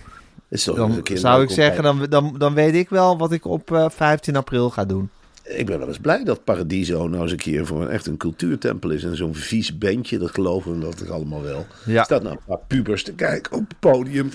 Is 0.53 0.63
toch 0.63 0.75
dan 0.75 1.01
zou 1.13 1.44
ik 1.44 1.50
zeggen, 1.50 1.83
dan, 1.83 2.05
dan, 2.09 2.35
dan 2.38 2.53
weet 2.53 2.73
ik 2.73 2.89
wel 2.89 3.17
wat 3.17 3.31
ik 3.31 3.45
op 3.45 3.71
eh, 3.71 3.89
15 3.89 4.35
april 4.35 4.69
ga 4.69 4.85
doen. 4.85 5.09
Ik 5.44 5.65
ben 5.65 5.79
wel 5.79 5.88
eens 5.88 5.97
blij 5.97 6.23
dat 6.23 6.44
Paradiso 6.44 7.07
nou 7.07 7.21
eens 7.21 7.31
een 7.31 7.38
keer 7.38 7.65
voor 7.65 7.81
een, 7.81 7.89
echt 7.89 8.05
een 8.05 8.17
cultuurtempel 8.17 8.89
is. 8.89 9.03
En 9.03 9.15
zo'n 9.15 9.35
vies 9.35 9.77
bandje, 9.77 10.17
dat 10.17 10.31
geloven 10.31 10.73
we 10.73 10.79
dat 10.79 10.97
toch 10.97 11.09
allemaal 11.09 11.41
wel. 11.41 11.65
Ja. 11.85 12.03
Staat 12.03 12.23
nou 12.23 12.35
een 12.35 12.44
paar 12.45 12.59
pubers 12.67 13.03
te 13.03 13.13
kijken 13.13 13.51
op 13.51 13.67
het 13.67 13.79
podium. 13.79 14.31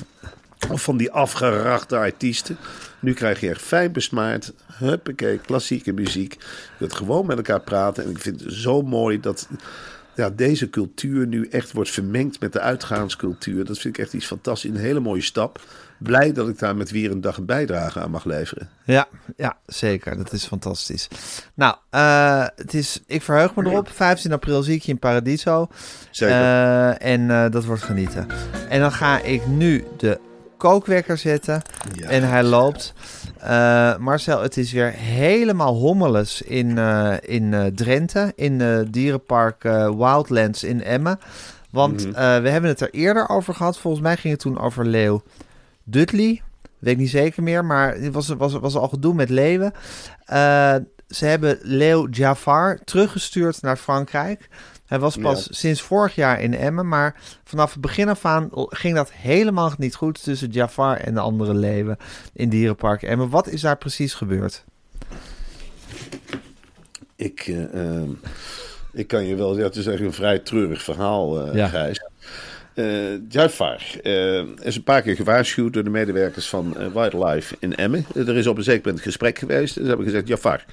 Of 0.70 0.82
van 0.82 0.96
die 0.96 1.10
afgerachte 1.10 1.96
artiesten. 1.96 2.56
Nu 3.00 3.12
krijg 3.12 3.40
je 3.40 3.48
echt 3.48 3.62
fijn 3.62 3.92
besmaard. 3.92 4.52
Huppakee, 4.72 5.38
klassieke 5.38 5.92
muziek. 5.92 6.32
Je 6.32 6.38
kunt 6.78 6.94
gewoon 6.94 7.26
met 7.26 7.36
elkaar 7.36 7.60
praten. 7.60 8.04
En 8.04 8.10
ik 8.10 8.18
vind 8.18 8.40
het 8.40 8.52
zo 8.52 8.82
mooi 8.82 9.20
dat 9.20 9.48
ja, 10.18 10.30
deze 10.30 10.70
cultuur 10.70 11.26
nu 11.26 11.48
echt 11.48 11.72
wordt 11.72 11.90
vermengd 11.90 12.40
met 12.40 12.52
de 12.52 12.60
uitgaanscultuur. 12.60 13.64
Dat 13.64 13.78
vind 13.78 13.96
ik 13.96 14.04
echt 14.04 14.12
iets 14.12 14.26
fantastisch. 14.26 14.70
Een 14.70 14.76
hele 14.76 15.00
mooie 15.00 15.22
stap. 15.22 15.60
Blij 15.98 16.32
dat 16.32 16.48
ik 16.48 16.58
daar 16.58 16.76
met 16.76 16.90
weer 16.90 17.10
een 17.10 17.20
dag 17.20 17.36
een 17.36 17.44
bijdrage 17.44 18.00
aan 18.00 18.10
mag 18.10 18.24
leveren. 18.24 18.68
Ja, 18.84 19.08
ja, 19.36 19.56
zeker. 19.66 20.16
Dat 20.16 20.32
is 20.32 20.46
fantastisch. 20.46 21.08
Nou, 21.54 21.76
eh, 21.90 22.46
het 22.56 22.74
is, 22.74 23.02
ik 23.06 23.22
verheug 23.22 23.54
me 23.54 23.64
erop. 23.64 23.88
15 23.88 24.32
april 24.32 24.62
zie 24.62 24.74
ik 24.74 24.82
je 24.82 24.92
in 24.92 24.98
Paradiso. 24.98 25.68
Zeker. 26.10 26.36
Eh, 26.36 27.12
en 27.12 27.30
eh, 27.30 27.50
dat 27.50 27.64
wordt 27.64 27.82
genieten. 27.82 28.26
En 28.68 28.80
dan 28.80 28.92
ga 28.92 29.20
ik 29.20 29.46
nu 29.46 29.84
de 29.96 30.20
kookwekker 30.56 31.18
zetten. 31.18 31.62
Ja. 31.92 32.08
En 32.08 32.28
hij 32.28 32.42
loopt. 32.42 32.94
Eh, 33.40 33.96
Marcel, 33.96 34.42
het 34.42 34.56
is 34.56 34.72
weer 34.72 34.90
helemaal 34.92 35.74
hommeles 35.74 36.42
in, 36.42 36.78
eh, 36.78 37.14
in 37.20 37.54
eh, 37.54 37.66
Drenthe. 37.66 38.32
In 38.36 38.86
dierenpark 38.90 39.62
Wildlands 39.96 40.64
in 40.64 40.82
Emmen. 40.82 41.18
Want 41.70 42.06
Mhm. 42.06 42.42
we 42.42 42.48
hebben 42.48 42.70
het 42.70 42.80
er 42.80 42.90
eerder 42.90 43.28
over 43.28 43.54
gehad. 43.54 43.78
Volgens 43.78 44.02
mij 44.02 44.16
ging 44.16 44.32
het 44.32 44.42
toen 44.42 44.58
over 44.60 44.86
leeuw 44.86 45.22
Dudley. 45.84 46.42
Weet 46.78 46.92
ik 46.92 46.98
niet 46.98 47.10
zeker 47.10 47.42
meer, 47.42 47.64
maar 47.64 47.94
het 47.94 48.12
was, 48.12 48.28
was, 48.28 48.52
was 48.52 48.74
al 48.74 48.88
gedoe 48.88 49.14
met 49.14 49.30
leeuwen. 49.30 49.72
Ze 51.08 51.24
hebben 51.26 51.58
leeuw 51.62 52.08
Jafar 52.10 52.78
teruggestuurd 52.84 53.62
naar 53.62 53.76
Frankrijk. 53.76 54.48
Hij 54.88 54.98
was 54.98 55.16
pas 55.16 55.44
Ja. 55.44 55.52
sinds 55.54 55.80
vorig 55.82 56.14
jaar 56.14 56.40
in 56.40 56.54
Emmen, 56.54 56.88
maar 56.88 57.14
vanaf 57.44 57.72
het 57.72 57.80
begin 57.80 58.08
af 58.08 58.24
aan 58.24 58.48
ging 58.54 58.94
dat 58.94 59.12
helemaal 59.12 59.72
niet 59.78 59.94
goed 59.94 60.22
tussen 60.22 60.50
Jafar 60.50 60.96
en 60.96 61.14
de 61.14 61.20
andere 61.20 61.54
leeuwen 61.54 61.96
in 62.32 62.48
dierenpark 62.48 63.02
Emmen. 63.02 63.28
Wat 63.28 63.48
is 63.48 63.60
daar 63.60 63.76
precies 63.78 64.14
gebeurd? 64.14 64.64
Ik, 67.16 67.40
eh, 67.46 67.74
ehm, 67.74 68.10
ik 68.92 69.06
kan 69.06 69.24
je 69.26 69.34
wel, 69.34 69.56
ja, 69.56 69.62
het 69.62 69.76
is 69.76 69.86
eigenlijk 69.86 70.16
een 70.16 70.22
vrij 70.22 70.38
treurig 70.38 70.82
verhaal, 70.82 71.46
eh 71.46 71.54
Ja. 71.54 71.68
Gijs. 71.68 72.00
Eh 72.74 72.84
Jafar 73.28 73.82
eh, 74.02 74.42
is 74.62 74.76
een 74.76 74.82
paar 74.82 75.02
keer 75.02 75.16
gewaarschuwd 75.16 75.72
door 75.72 75.84
de 75.84 75.90
medewerkers 75.90 76.48
van 76.48 76.76
Wildlife 76.92 77.56
in 77.58 77.74
Emmen. 77.76 78.06
Er 78.14 78.36
is 78.36 78.46
op 78.46 78.56
een 78.56 78.62
zeker 78.62 78.80
moment 78.80 78.98
een 78.98 79.04
gesprek 79.10 79.38
geweest. 79.38 79.76
En 79.76 79.82
ze 79.82 79.88
hebben 79.88 80.06
gezegd, 80.06 80.28
Jafar, 80.28 80.64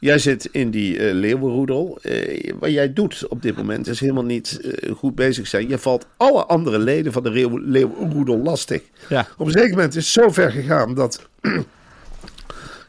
jij 0.00 0.18
zit 0.18 0.48
in 0.52 0.70
die 0.70 0.98
eh 0.98 1.14
leeuwenroedel. 1.14 1.98
Eh, 2.02 2.52
wat 2.58 2.70
jij 2.70 2.92
doet 2.92 3.26
op 3.28 3.42
dit 3.42 3.56
moment 3.56 3.86
is 3.86 4.00
helemaal 4.00 4.24
niet 4.24 4.60
eh, 4.60 4.92
goed 4.94 5.14
bezig 5.14 5.46
zijn. 5.46 5.68
Je 5.68 5.78
valt 5.78 6.06
alle 6.16 6.44
andere 6.44 6.78
leden 6.78 7.12
van 7.12 7.22
de 7.22 7.30
leeuw- 7.30 7.58
leeuwenroedel 7.58 8.38
lastig. 8.38 8.82
Ja. 9.08 9.26
Op 9.36 9.46
een 9.46 9.52
zeker 9.52 9.70
moment 9.70 9.96
is 9.96 10.14
het 10.14 10.24
zo 10.24 10.30
ver 10.30 10.50
gegaan 10.50 10.94
dat... 10.94 11.20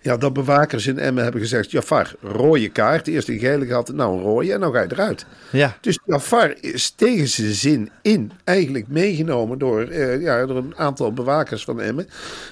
Ja, 0.02 0.18
dat 0.18 0.34
bewakers 0.34 0.88
in 0.88 1.00
Emmen 1.00 1.24
hebben 1.24 1.42
gezegd: 1.42 1.72
Jafar, 1.72 2.16
rode 2.22 2.70
kaart. 2.70 3.08
Eerst 3.08 3.30
een 3.30 3.40
gele 3.40 3.66
gehad, 3.66 3.94
nou 3.94 4.18
een 4.18 4.24
rode 4.24 4.54
en 4.54 4.60
nou 4.60 4.74
ga 4.74 4.82
je 4.82 4.88
eruit. 4.92 5.26
Ja, 5.52 5.78
Dus 5.82 6.00
Jafar 6.06 6.56
is 6.62 6.90
tegen 6.90 7.28
zijn 7.28 7.54
zin 7.54 7.90
in 8.02 8.32
eigenlijk 8.44 8.88
meegenomen 8.88 9.58
door, 9.58 9.94
ja, 10.22 10.46
door 10.46 10.58
een 10.58 10.74
aantal 10.78 11.14
bewakers 11.14 11.64
van 11.64 11.82
Emmen. 11.82 12.08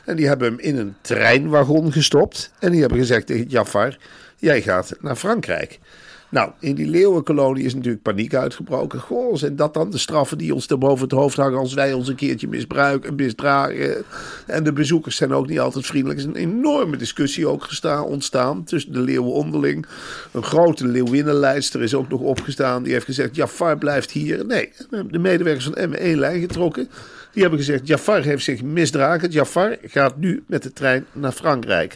En 0.06 0.16
die 0.16 0.28
hebben 0.28 0.48
hem 0.50 0.60
in 0.60 0.78
een 0.78 0.96
treinwagon 1.02 1.92
gestopt. 1.92 2.52
En 2.60 2.72
die 2.72 2.80
hebben 2.80 2.98
gezegd 3.00 3.28
tegen 3.28 3.46
Jafar, 3.48 3.98
jij 4.38 4.62
gaat 4.62 4.96
naar 5.02 5.16
Frankrijk. 5.16 5.80
Nou, 6.30 6.52
in 6.60 6.76
die 6.76 6.88
leeuwenkolonie 6.88 7.66
is 7.66 7.74
natuurlijk 7.74 8.04
paniek 8.04 8.36
uitgebroken. 8.36 9.00
Goh, 9.00 9.36
zijn 9.36 9.56
dat 9.56 9.74
dan 9.74 9.90
de 9.90 9.98
straffen 9.98 10.38
die 10.38 10.54
ons 10.54 10.66
te 10.66 10.78
boven 10.78 11.04
het 11.04 11.12
hoofd 11.12 11.38
hangen 11.38 11.60
als 11.60 11.74
wij 11.74 11.94
ons 11.94 12.08
een 12.08 12.16
keertje 12.16 12.48
misbruiken 12.48 13.10
en 13.10 13.16
misdragen? 13.16 14.04
En 14.46 14.64
de 14.64 14.74
bezoekers 14.74 15.16
zijn 15.16 15.34
ook 15.34 15.48
niet 15.48 15.60
altijd 15.60 15.86
vriendelijk. 15.86 16.20
Er 16.20 16.26
is 16.26 16.32
een 16.34 16.50
enorme 16.50 16.98
discussie 16.98 17.48
ook 17.48 17.64
gestaan, 17.64 18.04
ontstaan 18.04 18.64
tussen 18.64 18.94
de 18.94 19.00
leeuwen 19.00 19.32
onderling. 19.32 19.86
Een 20.32 20.44
grote 20.44 20.88
leeuwinnenlijster 20.88 21.84
is 21.84 21.94
ook 21.94 22.10
nog 22.10 22.20
opgestaan. 22.20 22.84
Die 22.84 22.94
heeft 22.94 23.06
gezegd, 23.06 23.36
Jafar 23.36 23.78
blijft 23.78 24.12
hier. 24.12 24.46
Nee, 24.46 24.72
de 25.10 25.20
medewerkers 25.20 25.70
van 25.74 25.90
M 25.90 25.94
één 25.94 26.20
lijn 26.20 26.40
getrokken. 26.40 26.90
Die 27.38 27.46
hebben 27.46 27.66
gezegd, 27.66 27.88
Jafar 27.88 28.24
heeft 28.24 28.44
zich 28.44 28.64
misdragen. 28.64 29.30
Jafar 29.30 29.78
gaat 29.84 30.18
nu 30.18 30.44
met 30.48 30.64
de 30.64 30.74
trein 30.74 31.06
naar 31.12 31.32
Frankrijk. 31.32 31.96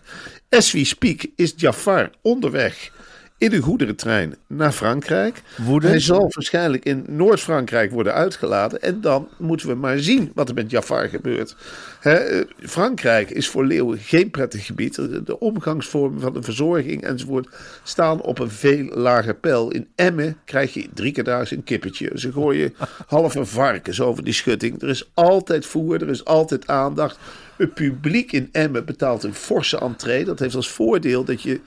As 0.50 0.72
we 0.72 0.86
speak 0.86 1.26
is 1.36 1.54
Jafar 1.56 2.10
onderweg 2.22 2.92
in 3.42 3.50
de 3.50 3.62
goederentrein 3.62 4.36
naar 4.48 4.72
Frankrijk. 4.72 5.42
Woedend. 5.58 5.92
Hij 5.92 6.02
zal 6.02 6.32
waarschijnlijk 6.34 6.86
in 6.86 7.06
Noord-Frankrijk 7.08 7.92
worden 7.92 8.14
uitgeladen. 8.14 8.82
En 8.82 9.02
dan 9.02 9.28
moeten 9.38 9.68
we 9.68 9.76
maar 9.76 10.00
zien 10.00 10.32
wat 10.36 10.50
er 10.50 10.56
met 10.56 10.72
Jafar 10.72 11.10
gebeurt. 11.10 11.56
Hè, 12.00 12.14
eh, 12.14 12.46
Frankrijk 12.60 13.30
is 13.30 13.48
voor 13.48 13.66
leeuwen 13.66 13.98
geen 13.98 14.32
prettig 14.32 14.66
gebied. 14.66 14.96
De, 14.96 15.24
de 15.24 15.40
omgangsvormen 15.40 16.22
van 16.22 16.34
de 16.34 16.42
verzorging 16.42 17.04
enzovoort 17.04 17.50
staan 17.84 18.22
op 18.22 18.40
een 18.40 18.52
veel 18.52 18.86
lager 18.86 19.36
pijl. 19.36 19.72
In 19.72 19.88
Emmen 19.96 20.38
krijg 20.46 20.74
je 20.74 20.88
drie 20.94 21.12
keer 21.12 21.24
daags 21.24 21.52
een 21.52 21.64
kippetje. 21.64 22.12
Ze 22.14 22.32
gooien 22.32 22.74
halve 23.08 23.46
varkens 23.46 24.02
over 24.02 24.24
die 24.24 24.34
schutting. 24.34 24.82
Er 24.82 24.90
is 24.90 25.10
altijd 25.14 25.66
voer, 25.66 26.02
er 26.02 26.10
is 26.10 26.26
altijd 26.26 26.68
aandacht. 26.68 27.18
Het 27.58 27.74
publiek 27.74 28.32
in 28.32 28.50
Emmen 28.52 28.86
betaalt 28.86 29.24
een 29.24 29.34
forse 29.34 29.80
entree. 29.80 30.26
Dat 30.26 30.40
heeft 30.40 30.56
als 30.56 30.70
voordeel 30.70 31.24
dat 31.24 31.42
je 31.42 31.60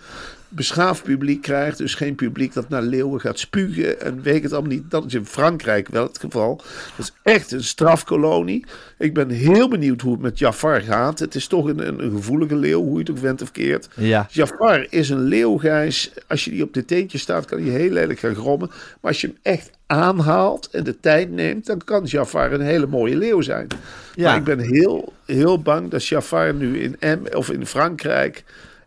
beschaafd 0.55 1.03
publiek 1.03 1.43
krijgt. 1.43 1.79
Dus 1.79 1.95
geen 1.95 2.15
publiek 2.15 2.53
dat 2.53 2.69
naar 2.69 2.83
Leeuwen 2.83 3.21
gaat 3.21 3.39
spugen 3.39 4.01
en 4.01 4.23
weet 4.23 4.43
het 4.43 4.53
allemaal 4.53 4.71
niet. 4.71 4.91
Dat 4.91 5.05
is 5.05 5.15
in 5.15 5.27
Frankrijk 5.27 5.89
wel 5.89 6.07
het 6.07 6.19
geval. 6.19 6.57
Dat 6.97 7.07
is 7.07 7.13
echt 7.23 7.53
een 7.53 7.65
strafkolonie. 7.65 8.65
Ik 8.99 9.15
ben 9.15 9.29
heel 9.29 9.69
benieuwd 9.69 10.01
hoe 10.01 10.13
het 10.13 10.21
met 10.21 10.39
Jafar 10.39 10.81
gaat. 10.81 11.19
Het 11.19 11.35
is 11.35 11.47
toch 11.47 11.67
een, 11.67 11.87
een, 11.87 12.05
een 12.05 12.11
gevoelige 12.11 12.57
leeuw, 12.57 12.83
hoe 12.83 12.93
je 12.93 12.99
het 12.99 13.11
ook 13.11 13.19
went 13.19 13.43
of 13.43 13.51
keert. 13.51 13.89
Ja. 13.97 14.27
Jafar 14.31 14.87
is 14.89 15.09
een 15.11 15.23
leeuwgijs. 15.23 16.13
Als 16.27 16.45
je 16.45 16.51
die 16.51 16.63
op 16.63 16.75
de 16.75 16.85
teentje 16.85 17.19
staat, 17.19 17.45
kan 17.45 17.63
hij 17.63 17.71
heel 17.71 17.91
lelijk 17.91 18.19
gaan 18.19 18.35
grommen. 18.35 18.69
Maar 18.69 19.11
als 19.11 19.21
je 19.21 19.27
hem 19.27 19.37
echt 19.43 19.71
aanhaalt 19.87 20.69
en 20.71 20.85
de 20.85 21.01
tijd 21.01 21.31
neemt, 21.31 21.67
dan 21.67 21.79
kan 21.85 22.05
Jafar 22.05 22.53
een 22.53 22.61
hele 22.61 22.87
mooie 22.87 23.17
leeuw 23.17 23.41
zijn. 23.41 23.67
Ja. 24.15 24.29
Maar 24.29 24.37
ik 24.37 24.45
ben 24.45 24.59
heel, 24.59 25.13
heel 25.27 25.63
bang 25.63 25.91
dat 25.91 26.07
Jafar 26.07 26.55
nu 26.55 26.81
in 26.81 26.97
M 27.01 27.37
of 27.37 27.51
in 27.51 27.67
Frankrijk 27.67 28.45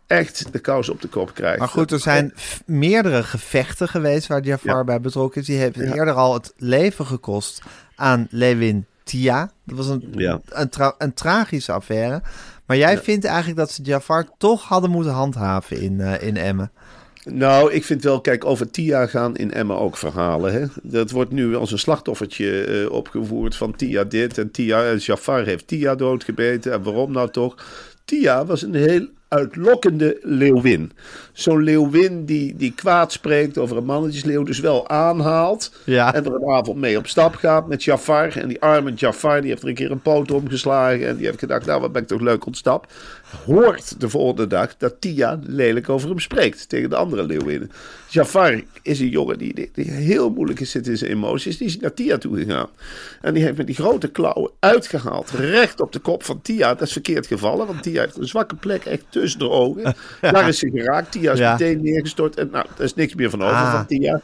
echt 0.08 0.48
de 0.52 0.60
kous 0.60 0.90
op 0.90 1.02
de 1.02 1.08
kop 1.08 1.34
krijgt. 1.34 1.60
Maar 1.60 1.68
goed, 1.68 1.92
er 1.92 2.00
zijn 2.00 2.34
meerdere 2.66 3.24
gevechten 3.24 3.88
geweest 3.88 4.28
waar 4.28 4.44
Jafar 4.44 4.76
Ja. 4.78 4.84
bij 4.84 5.02
betrokken 5.02 5.42
is. 5.42 5.48
Die 5.48 5.58
heeft 5.58 5.76
Ja. 5.76 5.94
eerder 5.94 6.14
al 6.14 6.34
het 6.34 6.54
leven 6.58 7.06
gekost 7.06 7.62
aan 7.96 8.28
Lewin 8.30 8.86
Tia. 9.04 9.52
Dat 9.66 9.78
was 9.78 9.88
een, 9.88 10.04
Ja. 10.16 10.40
een, 10.50 10.70
tra- 10.70 10.96
een 10.98 11.14
tragische 11.14 11.72
affaire. 11.72 12.22
Maar 12.66 12.78
jij 12.78 12.98
vindt 12.98 13.26
eigenlijk 13.26 13.58
dat 13.58 13.72
ze 13.72 13.82
Jafar 13.82 14.28
toch 14.38 14.64
hadden 14.64 14.90
moeten 14.90 15.12
handhaven 15.12 15.82
in, 15.82 16.02
eh, 16.02 16.28
in 16.28 16.38
Emmen. 16.38 16.72
Nou, 17.24 17.74
ik 17.74 17.84
vind 17.86 18.04
wel, 18.04 18.22
kijk, 18.22 18.46
over 18.46 18.70
Tia 18.70 19.06
gaan 19.08 19.36
in 19.36 19.54
Emmen 19.54 19.78
ook 19.80 19.98
verhalen. 19.98 20.54
Hè? 20.54 20.66
Dat 20.84 21.12
wordt 21.12 21.32
nu 21.32 21.56
als 21.56 21.72
een 21.72 21.80
slachtoffertje 21.80 22.64
eh, 22.64 22.92
opgevoerd 22.92 23.56
van 23.56 23.76
Tia 23.76 24.04
dit 24.04 24.38
en 24.38 24.52
Tia. 24.52 24.86
En 24.86 24.98
Jafar 24.98 25.46
heeft 25.46 25.68
Tia 25.68 25.96
doodgebeten. 25.96 26.72
En 26.72 26.84
waarom 26.84 27.12
nou 27.12 27.30
toch? 27.30 27.56
Tia 28.06 28.46
was 28.46 28.62
een 28.62 28.74
heel 28.76 29.08
uitlokkende 29.27 30.17
leeuwin. 30.22 30.91
Zo'n 31.34 31.63
leeuwin 31.63 32.25
die, 32.25 32.55
die 32.55 32.74
kwaad 32.74 33.12
spreekt 33.12 33.57
over 33.57 33.77
een 33.77 33.86
mannetjesleeuw, 33.86 34.43
dus 34.43 34.60
wel 34.60 34.89
aanhaalt. 34.89 35.72
Ja. 35.84 36.13
En 36.13 36.25
er 36.25 36.34
een 36.34 36.51
avond 36.51 36.77
mee 36.77 36.98
op 36.98 37.07
stap 37.07 37.36
gaat 37.36 37.67
met 37.67 37.84
Jafar. 37.84 38.38
En 38.38 38.48
die 38.48 38.62
arme 38.62 38.93
Jafar, 38.93 39.41
die 39.41 39.50
heeft 39.50 39.62
er 39.62 39.67
een 39.67 39.75
keer 39.75 39.91
een 39.91 40.01
poot 40.01 40.31
omgeslagen. 40.31 41.07
En 41.07 41.15
die 41.15 41.25
heeft 41.25 41.39
gedacht, 41.39 41.65
nou 41.65 41.81
wat 41.81 41.91
ben 41.91 42.01
ik 42.01 42.07
toch 42.07 42.22
leuk 42.22 42.46
ontstap. 42.46 42.88
Hoort 43.46 44.00
de 44.00 44.10
volgende 44.10 44.48
dag 44.48 44.77
dat 44.77 44.96
Tia 45.01 45.39
lelijk 45.43 45.89
over 45.89 46.10
hem 46.10 46.19
spreekt 46.19 46.69
tegen 46.69 46.89
de 46.89 46.96
andere 46.96 47.24
leeuwinnen. 47.25 47.72
Jafar 48.10 48.62
is 48.81 49.00
een 49.00 49.10
jongen 49.10 49.38
die, 49.38 49.53
die, 49.53 49.69
die 49.74 49.91
heel 49.91 50.29
moeilijk 50.29 50.60
is 50.60 50.72
zitten 50.72 50.91
in 50.91 50.98
zijn 50.98 51.12
emoties. 51.12 51.57
Die 51.57 51.67
is 51.67 51.79
naar 51.79 51.93
Tia 51.93 52.17
toe 52.17 52.38
gegaan. 52.38 52.67
En 53.22 53.34
die 53.34 53.43
heeft 53.43 53.57
met 53.57 53.65
die 53.65 53.75
grote 53.75 54.07
klauwen 54.07 54.51
uitgehaald. 54.60 55.29
Recht 55.31 55.79
op 55.79 55.91
de 55.91 56.00
kop 56.00 56.24
van 56.24 56.41
Tia. 56.41 56.74
Dat 56.74 56.88
is 56.88 56.91
verkeerd 56.91 57.27
gevallen, 57.27 57.67
want 57.67 57.84
Tia 57.84 58.01
heeft 58.01 58.17
een 58.17 58.27
zwakke 58.27 58.55
plek 58.55 58.86
echt 58.86 59.03
tussen 59.10 59.39
de 59.39 59.50
ogen. 59.50 59.96
Daar 60.22 60.48
is 60.48 60.60
ze 60.60 60.69
geraakt. 60.72 61.12
Tia 61.12 61.31
is 61.31 61.39
Ja. 61.39 61.51
meteen 61.51 61.81
neergestort. 61.81 62.36
En 62.36 62.50
nou, 62.51 62.65
er 62.77 62.84
is 62.84 62.93
niks 62.96 63.15
meer 63.15 63.29
van 63.29 63.41
over 63.43 63.55
Ah. 63.55 63.72
van 63.74 63.86
Tia. 63.86 64.22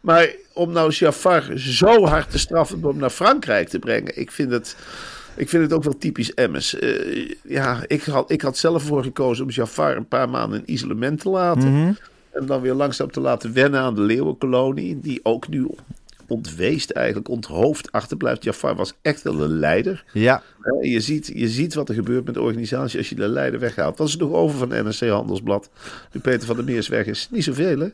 Maar 0.00 0.28
om 0.52 0.72
nou 0.72 0.90
Jafar 0.92 1.42
zo 1.56 2.04
hard 2.06 2.30
te 2.30 2.38
straffen 2.38 2.76
om 2.76 2.84
hem 2.84 2.96
naar 2.96 3.10
Frankrijk 3.10 3.68
te 3.68 3.78
brengen. 3.78 4.18
Ik 4.18 4.30
vind 4.30 4.50
het... 4.50 4.76
Ik 5.36 5.48
vind 5.48 5.62
het 5.62 5.72
ook 5.72 5.82
wel 5.84 5.98
typisch 5.98 6.34
Emmes. 6.34 6.78
Eh, 6.78 7.30
ja, 7.42 7.84
ik 7.86 8.02
had, 8.02 8.30
ik 8.30 8.40
had 8.40 8.56
zelf 8.58 8.82
voor 8.82 9.02
gekozen 9.02 9.44
om 9.44 9.50
Jafar 9.50 9.96
een 9.96 10.08
paar 10.08 10.28
maanden 10.28 10.58
in 10.58 10.72
isolement 10.72 11.20
te 11.20 11.28
laten. 11.28 11.96
En 12.32 12.46
dan 12.46 12.60
weer 12.60 12.74
langzaam 12.74 13.10
te 13.10 13.20
laten 13.20 13.52
wennen 13.52 13.80
aan 13.80 13.94
de 13.94 14.00
leeuwenkolonie. 14.00 15.00
Die 15.00 15.20
ook 15.22 15.48
nu 15.48 15.66
ontweest 16.26 16.90
eigenlijk, 16.90 17.28
onthoofd 17.28 17.92
achterblijft. 17.92 18.44
Jafar 18.44 18.74
was 18.76 18.92
echt 19.02 19.22
wel 19.22 19.42
een 19.42 19.58
leider. 19.58 20.04
Ja, 20.12 20.42
Hè, 20.60 20.88
Je 20.88 21.00
ziet, 21.00 21.30
je 21.34 21.48
ziet 21.48 21.74
wat 21.74 21.88
er 21.88 21.94
gebeurt 21.94 22.24
met 22.24 22.34
de 22.34 22.40
organisatie 22.42 22.98
als 22.98 23.08
je 23.08 23.14
de 23.14 23.28
leider 23.28 23.60
weghaalt. 23.60 23.98
Wat 23.98 24.06
is 24.08 24.14
er 24.14 24.20
nog 24.20 24.32
over 24.32 24.58
van 24.58 24.68
NRC 24.68 25.08
Handelsblad? 25.08 25.70
Nu 26.12 26.20
Peter 26.20 26.46
van 26.46 26.56
der 26.56 26.64
Meers 26.64 26.88
weg 26.88 27.06
is. 27.06 27.28
Niet 27.30 27.44
zoveel, 27.44 27.78
hè? 27.78 27.88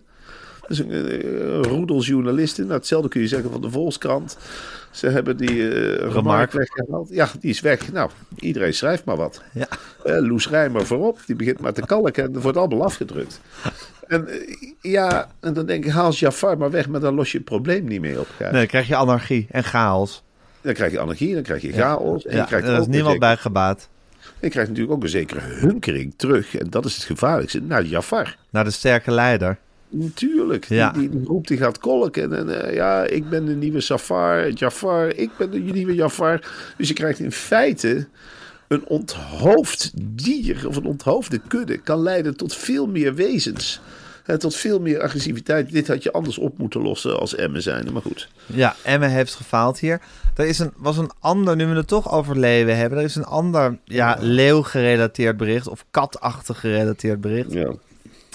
Dat 0.68 0.78
is 0.78 0.78
een, 0.78 0.90
eh, 0.90 1.60
roedel 1.62 2.00
journalisten. 2.02 2.64
Nou, 2.66 2.76
hetzelfde 2.78 3.08
kun 3.08 3.20
je 3.20 3.28
zeggen 3.28 3.50
van 3.50 3.60
de 3.60 3.70
Volkskrant. 3.70 4.36
Ze 4.90 5.08
hebben 5.08 5.36
die 5.36 5.68
eh 5.70 6.12
remark 6.12 6.52
weggehaald. 6.52 7.08
Ja, 7.10 7.28
die 7.40 7.50
is 7.50 7.60
weg. 7.60 7.92
Nou, 7.92 8.10
iedereen 8.38 8.74
schrijft 8.74 9.04
maar 9.04 9.16
wat. 9.16 9.42
ja. 9.52 9.66
Eh, 10.04 10.18
Loes 10.20 10.48
Rijmer 10.48 10.86
voorop, 10.86 11.18
die 11.26 11.36
begint 11.36 11.60
maar 11.60 11.72
te 11.72 11.80
kalken 11.86 12.24
en 12.24 12.34
er 12.34 12.40
wordt 12.40 12.56
allemaal 12.58 12.84
afgedrukt. 12.84 13.40
En 14.06 14.28
ja, 14.80 15.30
en 15.40 15.52
dan 15.52 15.66
denk 15.66 15.84
ik, 15.84 15.90
haal 15.90 16.12
Jafar 16.12 16.58
maar 16.58 16.70
weg, 16.70 16.88
maar 16.88 17.00
dan 17.00 17.14
los 17.14 17.30
je 17.32 17.36
het 17.38 17.46
probleem 17.46 17.84
niet 17.84 18.00
meer 18.00 18.20
op. 18.20 18.28
Nee, 18.38 18.52
dan 18.52 18.66
krijg 18.66 18.88
je 18.88 18.96
anarchie 18.96 19.46
en 19.50 19.64
chaos. 19.64 20.22
Dan 20.60 20.72
krijg 20.74 20.92
je 20.92 21.00
anarchie, 21.00 21.34
dan 21.34 21.42
krijg 21.42 21.62
je 21.62 21.72
chaos. 21.72 22.26
En 22.26 22.34
Ja, 22.36 22.40
je 22.40 22.46
krijgt 22.46 22.66
daar 22.66 22.80
is 22.80 22.86
niemand 22.86 23.12
zekere- 23.12 23.18
bij 23.34 23.36
gebaat. 23.36 23.88
je 24.40 24.48
krijgt 24.48 24.68
natuurlijk 24.70 24.96
ook 24.96 25.02
een 25.02 25.08
zekere 25.08 25.40
hunkering 25.40 26.14
terug. 26.16 26.56
En 26.56 26.70
dat 26.70 26.84
is 26.84 26.94
het 26.94 27.04
gevaarlijkste. 27.04 27.60
Naar 27.62 27.82
Jafar. 27.84 28.36
Naar 28.50 28.64
de 28.64 28.70
sterke 28.70 29.10
leider. 29.10 29.58
Natuurlijk. 29.90 30.64
Ja. 30.64 30.90
Die, 30.92 31.10
groep 31.24 31.46
die 31.46 31.58
gaat 31.58 31.78
kolken. 31.78 32.32
En 32.32 32.62
eh, 32.62 32.74
ja, 32.74 33.04
ik 33.04 33.28
ben 33.28 33.44
de 33.44 33.54
nieuwe 33.54 33.80
Safar, 33.80 34.50
Jafar. 34.50 35.14
Ik 35.14 35.30
ben 35.38 35.50
de 35.50 35.58
nieuwe 35.58 35.94
Jafar. 35.94 36.40
Dus 36.76 36.88
je 36.88 36.94
krijgt 36.94 37.18
in 37.18 37.32
feite 37.32 38.06
een 38.68 38.86
onthoofd 38.86 39.92
dier 40.02 40.68
of 40.68 40.76
een 40.76 40.84
onthoofde 40.84 41.40
kudde. 41.48 41.78
Kan 41.78 42.02
leiden 42.02 42.36
tot 42.36 42.54
veel 42.54 42.86
meer 42.86 43.14
wezens. 43.14 43.80
En 44.24 44.38
tot 44.38 44.54
veel 44.54 44.80
meer 44.80 45.02
agressiviteit. 45.02 45.72
Dit 45.72 45.88
had 45.88 46.02
je 46.02 46.12
anders 46.12 46.38
op 46.38 46.58
moeten 46.58 46.82
lossen 46.82 47.18
als 47.18 47.34
Emmen 47.34 47.62
zijn. 47.62 47.92
Maar 47.92 48.02
goed. 48.02 48.28
Ja, 48.46 48.76
Emmen 48.82 49.10
heeft 49.10 49.34
gefaald 49.34 49.78
hier. 49.78 50.00
Er 50.36 50.46
is 50.46 50.58
een, 50.58 50.72
was 50.76 50.96
een 50.96 51.10
ander, 51.18 51.56
nu 51.56 51.66
we 51.66 51.74
het 51.74 51.86
toch 51.86 52.12
over 52.12 52.38
leeuwen 52.38 52.76
hebben, 52.76 52.98
er 52.98 53.04
is 53.04 53.14
een 53.14 53.24
ander 53.24 53.78
ja, 53.84 54.16
leeuw-gerelateerd 54.20 55.36
bericht 55.36 55.68
of 55.68 55.84
katachtig 55.90 56.60
gerelateerd 56.60 57.20
bericht. 57.20 57.52
Ja. 57.52 57.72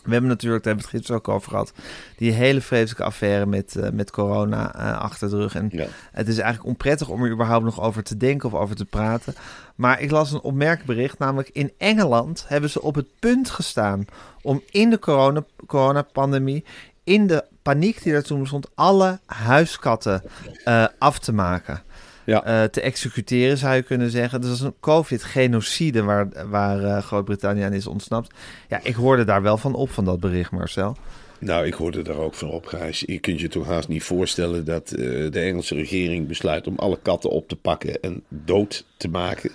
We 0.03 0.11
hebben 0.11 0.29
natuurlijk, 0.29 0.63
daar 0.63 0.73
hebben 0.73 0.91
we 0.91 0.97
het 0.97 1.07
gisteren 1.07 1.21
ook 1.21 1.35
over 1.35 1.49
gehad, 1.51 1.73
die 2.17 2.31
hele 2.31 2.61
vreselijke 2.61 3.03
affaire 3.03 3.45
met, 3.45 3.75
eh, 3.75 3.89
met 3.89 4.11
corona 4.11 4.75
eh, 4.75 4.99
achter 4.99 5.29
de 5.29 5.35
rug. 5.37 5.55
En 5.55 5.69
Ja. 5.71 5.85
het 6.11 6.27
is 6.27 6.37
eigenlijk 6.37 6.67
onprettig 6.69 7.09
om 7.09 7.23
er 7.23 7.31
überhaupt 7.31 7.65
nog 7.65 7.81
over 7.81 8.03
te 8.03 8.17
denken 8.17 8.51
of 8.51 8.59
over 8.59 8.75
te 8.75 8.85
praten. 8.85 9.33
Maar 9.75 10.01
ik 10.01 10.11
las 10.11 10.31
een 10.31 10.41
opmerkelijk 10.41 10.85
bericht, 10.87 11.19
namelijk 11.19 11.49
in 11.53 11.71
Engeland 11.77 12.45
hebben 12.47 12.69
ze 12.69 12.81
op 12.81 12.95
het 12.95 13.07
punt 13.19 13.49
gestaan 13.49 14.05
om 14.41 14.61
in 14.71 14.89
de 14.89 14.99
corona, 14.99 15.43
coronapandemie, 15.67 16.65
in 17.03 17.27
de 17.27 17.45
paniek 17.61 18.03
die 18.03 18.13
er 18.13 18.23
toen 18.23 18.39
bestond, 18.39 18.67
alle 18.75 19.19
huiskatten 19.25 20.23
eh, 20.63 20.85
af 20.99 21.19
te 21.19 21.33
maken. 21.33 21.81
Ja. 22.25 22.43
eh, 22.43 22.63
te 22.63 22.81
executeren, 22.81 23.57
zou 23.57 23.75
je 23.75 23.81
kunnen 23.81 24.09
zeggen. 24.09 24.41
Dus 24.41 24.49
dat 24.49 24.57
is 24.59 24.63
een 24.63 24.75
COVID-genocide 24.79 26.03
waar, 26.03 26.49
waar 26.49 26.83
eh, 26.83 27.03
Groot-Brittannië 27.03 27.61
aan 27.61 27.73
is 27.73 27.87
ontsnapt. 27.87 28.33
Ja, 28.69 28.79
ik 28.83 28.95
hoorde 28.95 29.23
daar 29.23 29.41
wel 29.41 29.57
van 29.57 29.73
op, 29.75 29.89
van 29.89 30.05
dat 30.05 30.19
bericht, 30.19 30.51
Marcel. 30.51 30.97
Nou, 31.39 31.65
ik 31.65 31.73
hoorde 31.73 32.01
daar 32.01 32.17
ook 32.17 32.33
van 32.33 32.49
op, 32.49 32.65
Gijs. 32.65 33.03
Je 33.05 33.19
kunt 33.19 33.39
je 33.39 33.47
toch 33.47 33.67
haast 33.67 33.87
niet 33.87 34.03
voorstellen 34.03 34.65
dat 34.65 34.91
eh, 34.91 35.31
de 35.31 35.39
Engelse 35.39 35.75
regering 35.75 36.27
besluit 36.27 36.67
om 36.67 36.75
alle 36.77 36.99
katten 37.01 37.29
op 37.29 37.47
te 37.47 37.55
pakken 37.55 38.01
en 38.01 38.23
dood 38.27 38.85
te 38.97 39.07
maken. 39.07 39.51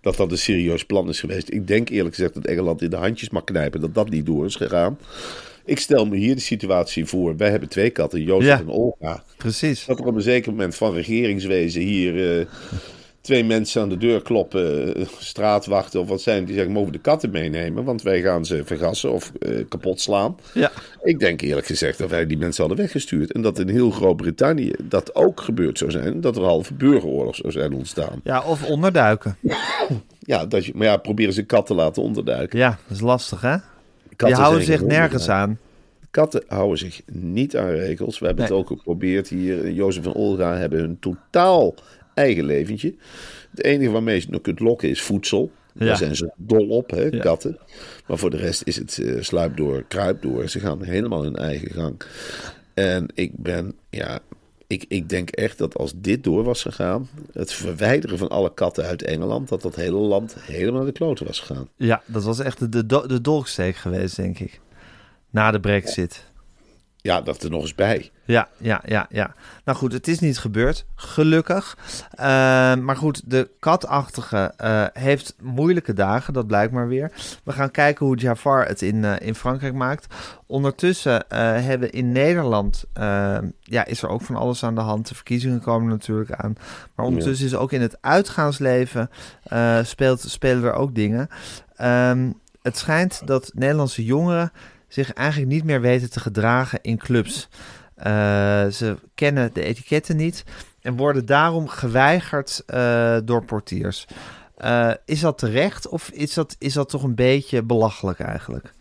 Dat 0.00 0.16
dat 0.16 0.30
een 0.30 0.38
serieus 0.38 0.84
plan 0.84 1.08
is 1.08 1.20
geweest. 1.20 1.50
Ik 1.50 1.66
denk 1.66 1.88
eerlijk 1.88 2.14
gezegd 2.14 2.34
dat 2.34 2.44
Engeland 2.44 2.82
in 2.82 2.90
de 2.90 2.96
handjes 2.96 3.30
mag 3.30 3.44
knijpen 3.44 3.80
dat 3.80 3.94
dat 3.94 4.10
niet 4.10 4.26
door 4.26 4.44
is 4.44 4.56
gegaan. 4.56 4.98
Ik 5.64 5.78
stel 5.80 6.06
me 6.06 6.16
hier 6.16 6.34
de 6.34 6.40
situatie 6.40 7.04
voor. 7.06 7.36
Wij 7.36 7.50
hebben 7.50 7.68
twee 7.68 7.90
katten, 7.90 8.22
Jozef 8.22 8.48
Ja. 8.48 8.58
en 8.58 8.68
Olga. 8.68 9.22
Precies. 9.36 9.84
Dat 9.84 9.98
er 9.98 10.06
op 10.06 10.14
een 10.14 10.22
zeker 10.22 10.50
moment 10.50 10.74
van 10.74 10.94
regeringswezen 10.94 11.82
hier 11.82 12.38
eh, 12.38 12.46
twee 13.20 13.44
mensen 13.44 13.82
aan 13.82 13.88
de 13.88 13.96
deur 13.96 14.22
kloppen, 14.22 14.94
eh, 14.96 15.06
straatwachten 15.18 16.00
of 16.00 16.08
wat 16.08 16.20
zijn, 16.20 16.44
die 16.44 16.54
zeggen: 16.54 16.72
mogen 16.72 16.92
de 16.92 16.98
katten 16.98 17.30
meenemen? 17.30 17.84
Want 17.84 18.02
wij 18.02 18.22
gaan 18.22 18.44
ze 18.44 18.62
vergassen 18.64 19.12
of 19.12 19.32
eh, 19.38 19.64
kapot 19.68 20.00
slaan. 20.00 20.36
Ja. 20.54 20.72
Ik 21.02 21.18
denk 21.18 21.40
eerlijk 21.40 21.66
gezegd 21.66 21.98
dat 21.98 22.10
wij 22.10 22.26
die 22.26 22.38
mensen 22.38 22.64
hadden 22.66 22.84
weggestuurd. 22.84 23.32
En 23.32 23.42
dat 23.42 23.58
in 23.58 23.68
heel 23.68 23.90
Groot-Brittannië 23.90 24.72
dat 24.82 25.14
ook 25.14 25.40
gebeurd 25.40 25.78
zou 25.78 25.90
zijn. 25.90 26.20
Dat 26.20 26.36
er 26.36 26.42
halve 26.42 26.74
burgeroorlog 26.74 27.34
zou 27.34 27.52
zijn 27.52 27.72
ontstaan. 27.72 28.20
Ja, 28.24 28.42
of 28.42 28.64
onderduiken. 28.68 29.36
Ja, 30.18 30.46
dat 30.46 30.64
je, 30.64 30.72
maar 30.74 30.86
ja, 30.86 30.96
proberen 30.96 31.34
ze 31.34 31.42
kat 31.42 31.66
te 31.66 31.74
laten 31.74 32.02
onderduiken. 32.02 32.58
Ja, 32.58 32.68
dat 32.88 32.96
is 32.96 33.02
lastig, 33.02 33.40
hè? 33.40 33.56
Die 34.16 34.26
Katten 34.26 34.42
houden 34.42 34.64
zich 34.64 34.82
nergens 34.82 35.28
aan. 35.28 35.58
Katten 36.10 36.42
houden 36.46 36.78
zich 36.78 37.02
niet 37.12 37.56
aan 37.56 37.68
regels. 37.70 38.18
We 38.18 38.26
hebben 38.26 38.44
Nee. 38.44 38.52
het 38.52 38.62
ook 38.62 38.78
geprobeerd 38.78 39.28
hier. 39.28 39.70
Jozef 39.70 40.04
en 40.04 40.12
Olga 40.14 40.56
hebben 40.56 40.78
hun 40.78 40.96
totaal 41.00 41.74
eigen 42.14 42.44
leventje. 42.44 42.94
Het 43.50 43.64
enige 43.64 43.90
waarmee 43.90 44.14
je 44.14 44.20
het 44.20 44.30
nog 44.30 44.40
kunt 44.40 44.60
lokken 44.60 44.88
is 44.88 45.02
voedsel. 45.02 45.50
Ja. 45.72 45.86
Daar 45.86 45.96
zijn 45.96 46.16
ze 46.16 46.32
dol 46.36 46.68
op, 46.68 46.90
hè, 46.90 47.10
katten. 47.18 47.58
Maar 48.06 48.18
voor 48.18 48.30
de 48.30 48.36
rest 48.36 48.62
is 48.64 48.76
het 48.76 48.98
uh, 48.98 49.22
sluip 49.22 49.56
door, 49.56 49.84
kruip 49.88 50.22
door. 50.22 50.48
Ze 50.48 50.60
gaan 50.60 50.82
helemaal 50.82 51.22
hun 51.22 51.36
eigen 51.36 51.70
gang. 51.70 52.02
En 52.74 53.06
ik 53.14 53.32
ben, 53.36 53.74
ja, 53.90 54.18
ik, 54.66 54.84
ik 54.88 55.08
denk 55.08 55.30
echt 55.30 55.58
dat 55.58 55.76
als 55.76 55.92
dit 55.96 56.24
door 56.24 56.44
was 56.44 56.62
gegaan, 56.62 57.08
het 57.32 57.52
verwijderen 57.52 58.18
van 58.18 58.28
alle 58.28 58.54
katten 58.54 58.84
uit 58.84 59.02
Engeland, 59.02 59.48
dat 59.48 59.62
dat 59.62 59.74
hele 59.74 59.96
land 59.96 60.36
helemaal 60.40 60.74
naar 60.74 60.84
de 60.84 60.92
kloten 60.92 61.26
was 61.26 61.40
gegaan. 61.40 61.68
Ja, 61.76 62.02
dat 62.06 62.24
was 62.24 62.38
echt 62.38 62.72
de, 62.72 62.86
de, 62.86 63.04
de 63.06 63.20
dolksteek 63.20 63.76
geweest, 63.76 64.16
denk 64.16 64.38
ik. 64.38 64.60
Na 65.30 65.50
de 65.50 65.60
brexit. 65.60 66.24
Ja, 66.96 67.20
dat 67.20 67.42
er 67.42 67.50
nog 67.50 67.62
eens 67.62 67.74
bij. 67.74 68.10
Ja, 68.24 68.48
ja, 68.56 68.82
ja, 68.86 69.06
ja. 69.10 69.34
Nou 69.64 69.78
goed, 69.78 69.92
het 69.92 70.08
is 70.08 70.18
niet 70.18 70.38
gebeurd, 70.38 70.84
gelukkig. 70.94 71.76
Uh, 72.12 72.20
maar 72.74 72.96
goed, 72.96 73.30
de 73.30 73.50
katachtige 73.58 74.54
uh, 74.60 74.84
heeft 74.92 75.34
moeilijke 75.42 75.92
dagen, 75.92 76.32
dat 76.32 76.46
blijkt 76.46 76.72
maar 76.72 76.88
weer. 76.88 77.12
We 77.44 77.52
gaan 77.52 77.70
kijken 77.70 78.06
hoe 78.06 78.16
Jafar 78.16 78.66
het 78.66 78.82
in, 78.82 78.96
uh, 78.96 79.12
in 79.18 79.34
Frankrijk 79.34 79.74
maakt. 79.74 80.14
Ondertussen 80.46 81.24
hebben 81.64 81.92
in 81.92 82.12
Nederland, 82.12 82.84
ja, 83.60 83.84
is 83.84 84.02
er 84.02 84.08
ook 84.08 84.22
van 84.22 84.36
alles 84.36 84.64
aan 84.64 84.74
de 84.74 84.80
hand. 84.80 85.08
De 85.08 85.14
verkiezingen 85.14 85.60
komen 85.60 85.88
natuurlijk 85.88 86.32
aan. 86.32 86.54
Maar 86.94 87.06
ondertussen 87.06 87.46
is 87.46 87.54
ook 87.54 87.72
in 87.72 87.80
het 87.80 87.96
uitgaansleven 88.00 89.10
speelt, 89.82 90.20
spelen 90.20 90.64
er 90.64 90.72
ook 90.72 90.94
dingen. 90.94 91.28
Um, 91.82 92.40
het 92.62 92.78
schijnt 92.78 93.22
dat 93.24 93.50
Nederlandse 93.54 94.04
jongeren 94.04 94.52
zich 94.88 95.12
eigenlijk 95.12 95.50
niet 95.50 95.64
meer 95.64 95.80
weten 95.80 96.10
te 96.10 96.20
gedragen 96.20 96.78
in 96.82 96.98
clubs. 96.98 97.48
Uh, 98.06 98.66
ze 98.66 98.96
kennen 99.14 99.50
de 99.52 99.62
etiketten 99.62 100.16
niet 100.16 100.44
en 100.80 100.96
worden 100.96 101.26
daarom 101.26 101.68
geweigerd 101.68 102.62
uh, 102.74 103.16
door 103.24 103.44
portiers. 103.44 104.06
Uh, 104.64 104.90
is 105.04 105.20
dat 105.20 105.38
terecht 105.38 105.88
of 105.88 106.10
is 106.10 106.34
dat, 106.34 106.56
is 106.58 106.72
dat 106.72 106.88
toch 106.88 107.02
een 107.02 107.14
beetje 107.14 107.62
belachelijk 107.62 108.20
eigenlijk? 108.20 108.72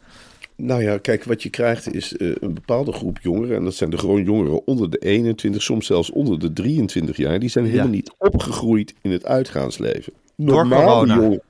Nou 0.55 0.83
ja, 0.83 0.97
kijk, 0.97 1.23
wat 1.23 1.43
je 1.43 1.49
krijgt 1.49 1.93
is 1.93 2.15
een 2.19 2.53
bepaalde 2.53 2.91
groep 2.91 3.19
jongeren. 3.21 3.57
En 3.57 3.63
dat 3.63 3.75
zijn 3.75 3.89
de 3.89 3.97
gewoon 3.97 4.23
jongeren 4.23 4.67
onder 4.67 4.89
de 4.89 4.97
21, 4.97 5.61
soms 5.61 5.85
zelfs 5.85 6.11
onder 6.11 6.39
de 6.39 6.53
23 6.53 7.17
jaar. 7.17 7.39
Die 7.39 7.49
zijn 7.49 7.65
helemaal 7.65 7.85
ja. 7.85 7.91
niet 7.91 8.13
opgegroeid 8.17 8.93
in 9.01 9.11
het 9.11 9.25
uitgaansleven. 9.25 10.13
Door 10.35 10.67
corona. 10.67 11.15
Jongeren, 11.15 11.41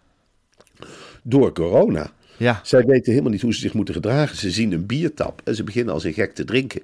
door 1.23 1.53
corona. 1.53 2.11
Ja. 2.37 2.59
Zij 2.63 2.85
weten 2.85 3.11
helemaal 3.11 3.31
niet 3.31 3.41
hoe 3.41 3.53
ze 3.53 3.59
zich 3.59 3.73
moeten 3.73 3.93
gedragen. 3.93 4.37
Ze 4.37 4.51
zien 4.51 4.71
een 4.71 4.85
biertap 4.85 5.41
en 5.43 5.55
ze 5.55 5.63
beginnen 5.63 5.93
als 5.93 6.03
een 6.03 6.13
gek 6.13 6.35
te 6.35 6.43
drinken. 6.43 6.81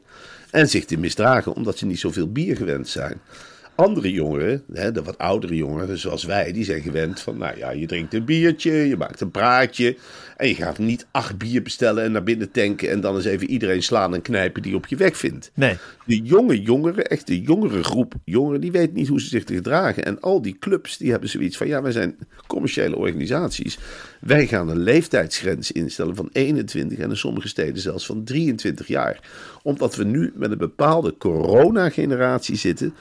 En 0.52 0.70
zich 0.70 0.86
te 0.86 0.98
misdragen 0.98 1.54
omdat 1.54 1.78
ze 1.78 1.86
niet 1.86 2.00
zoveel 2.00 2.32
bier 2.32 2.56
gewend 2.56 2.88
zijn. 2.88 3.20
Andere 3.76 4.12
jongeren, 4.12 4.64
hè, 4.74 4.92
de 4.92 5.04
wat 5.04 5.18
oudere 5.18 5.56
jongeren 5.56 5.98
zoals 5.98 6.24
wij, 6.24 6.52
die 6.52 6.64
zijn 6.64 6.82
gewend 6.82 7.20
van, 7.20 7.38
nou 7.38 7.58
ja, 7.58 7.70
je 7.70 7.86
drinkt 7.86 8.14
een 8.14 8.26
biertje, 8.26 8.72
je 8.72 8.98
maakt 8.98 9.22
een 9.22 9.32
praatje. 9.32 9.98
En 10.38 10.48
je 10.48 10.56
gaat 10.56 10.78
niet 10.78 11.08
acht 11.12 11.38
bier 11.38 11.62
bestellen 11.62 12.04
en 12.04 12.12
naar 12.12 12.24
binnen 12.24 12.52
tanken 12.52 12.90
en 12.90 13.02
dan 13.02 13.16
eens 13.16 13.26
even 13.26 13.50
iedereen 13.50 13.84
slaan 13.84 14.14
en 14.14 14.22
knijpen 14.22 14.62
die 14.62 14.76
op 14.76 14.88
je 14.88 14.96
weg 14.96 15.18
vindt. 15.18 15.52
Nee. 15.54 15.78
De 16.06 16.22
jonge 16.22 16.62
jongeren, 16.62 17.06
echt 17.06 17.28
de 17.28 17.42
jongere 17.42 17.84
groep 17.84 18.14
jongeren, 18.24 18.62
die 18.62 18.72
weten 18.72 18.96
niet 18.96 19.08
hoe 19.08 19.22
ze 19.22 19.28
zich 19.28 19.44
te 19.44 19.54
gedragen. 19.54 20.06
En 20.06 20.20
al 20.20 20.42
die 20.42 20.58
clubs, 20.60 20.98
die 20.98 21.12
hebben 21.12 21.30
zoiets 21.30 21.58
van, 21.58 21.68
ja, 21.68 21.82
wij 21.82 21.92
zijn 21.92 22.18
commerciële 22.48 22.96
organisaties. 22.96 23.78
Wij 24.20 24.48
gaan 24.48 24.70
een 24.70 24.80
leeftijdsgrens 24.80 25.72
instellen 25.72 26.16
van 26.16 26.30
21 26.32 26.98
en 26.98 27.10
in 27.10 27.18
sommige 27.18 27.48
steden 27.48 27.82
zelfs 27.82 28.06
van 28.06 28.24
23 28.24 28.88
jaar. 28.88 29.20
Omdat 29.64 29.96
we 29.96 30.04
nu 30.04 30.32
met 30.36 30.52
een 30.52 30.58
bepaalde 30.58 31.18
corona-generatie 31.18 32.56
zitten 32.56 32.94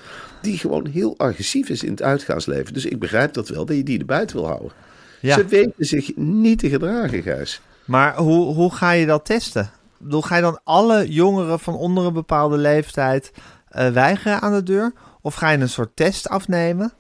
die 0.42 0.58
gewoon 0.58 0.87
heel 0.87 1.18
agressief 1.18 1.68
is 1.68 1.82
in 1.82 1.90
het 1.90 2.02
uitgaansleven. 2.02 2.72
Dus 2.72 2.87
ik 2.87 2.98
begrijp 2.98 3.32
dat 3.32 3.48
wel, 3.48 3.64
dat 3.64 3.76
je 3.76 3.82
die 3.82 3.98
er 3.98 4.04
buiten 4.04 4.37
wil 4.37 4.46
houden. 4.46 4.72
Ja. 5.20 5.34
Ze 5.34 5.46
weten 5.46 5.87
zich 5.87 6.16
niet 6.16 6.58
te 6.58 6.68
gedragen, 6.68 7.22
Gijs. 7.22 7.60
Maar 7.84 8.16
hoe, 8.16 8.54
hoe 8.54 8.75
ga 8.75 8.90
je 8.90 9.06
dat 9.06 9.25
testen? 9.25 9.70
Bedoel, 9.98 10.22
ga 10.22 10.37
je 10.37 10.42
dan 10.42 10.60
alle 10.64 11.08
jongeren 11.08 11.60
van 11.60 11.75
onder 11.75 12.04
een 12.04 12.12
bepaalde 12.12 12.56
leeftijd 12.56 13.32
uh, 13.76 13.90
weigeren 13.90 14.40
aan 14.40 14.52
de 14.52 14.62
deur? 14.62 14.92
Of 15.20 15.34
ga 15.34 15.50
je 15.50 15.58
een 15.58 15.68
soort 15.68 15.96
test 15.96 16.28
afnemen? 16.28 16.92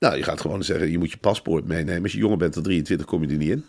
Nou, 0.00 0.16
je 0.16 0.22
gaat 0.22 0.40
gewoon 0.40 0.64
zeggen, 0.64 0.90
je 0.90 0.98
moet 0.98 1.10
je 1.10 1.18
paspoort 1.18 1.66
meenemen. 1.66 2.02
Als 2.02 2.12
je 2.12 2.18
jonger 2.18 2.36
bent 2.36 2.54
dan 2.54 2.62
23, 2.62 3.06
kom 3.06 3.22
je 3.22 3.28
er 3.28 3.36
niet 3.36 3.50
in. 3.50 3.64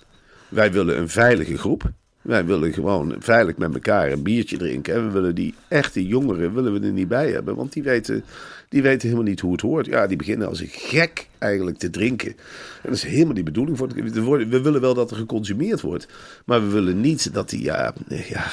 Wij 0.50 0.72
willen 0.72 0.98
een 0.98 1.10
veilige 1.10 1.58
groep. 1.58 1.92
Wij 2.22 2.46
willen 2.46 2.74
gewoon 2.74 3.16
veilig 3.20 3.58
met 3.58 3.74
elkaar 3.74 4.12
een 4.12 4.24
biertje 4.24 4.58
drinken. 4.58 4.94
En 4.94 5.06
we 5.06 5.12
willen 5.12 5.36
die 5.36 5.54
echte 5.68 6.08
jongeren 6.08 6.54
willen 6.54 6.74
we 6.74 6.88
er 6.88 6.92
niet 6.92 7.08
bij 7.08 7.32
hebben. 7.32 7.56
Want 7.56 7.74
die 7.74 7.84
weten, 7.84 8.24
die 8.70 8.82
weten 8.82 9.02
helemaal 9.02 9.30
niet 9.30 9.40
hoe 9.40 9.52
het 9.52 9.62
hoort. 9.62 9.86
Ja, 9.86 10.08
die 10.08 10.18
beginnen 10.18 10.48
als 10.48 10.60
een 10.60 10.70
gek 10.72 11.28
eigenlijk 11.38 11.78
te 11.78 11.90
drinken. 11.90 12.30
En 12.30 12.90
dat 12.90 12.94
is 12.94 13.04
helemaal 13.04 13.34
die 13.34 13.44
bedoeling. 13.44 13.78
Voor 13.78 13.88
het, 13.88 14.50
we 14.50 14.62
willen 14.62 14.82
wel 14.82 14.94
dat 14.94 15.12
er 15.12 15.18
geconsumeerd 15.18 15.82
wordt. 15.82 16.08
Maar 16.46 16.62
we 16.62 16.72
willen 16.72 17.02
niet 17.02 17.34
dat 17.34 17.50
die, 17.50 17.64
ja, 17.64 17.94
ja, 18.08 18.46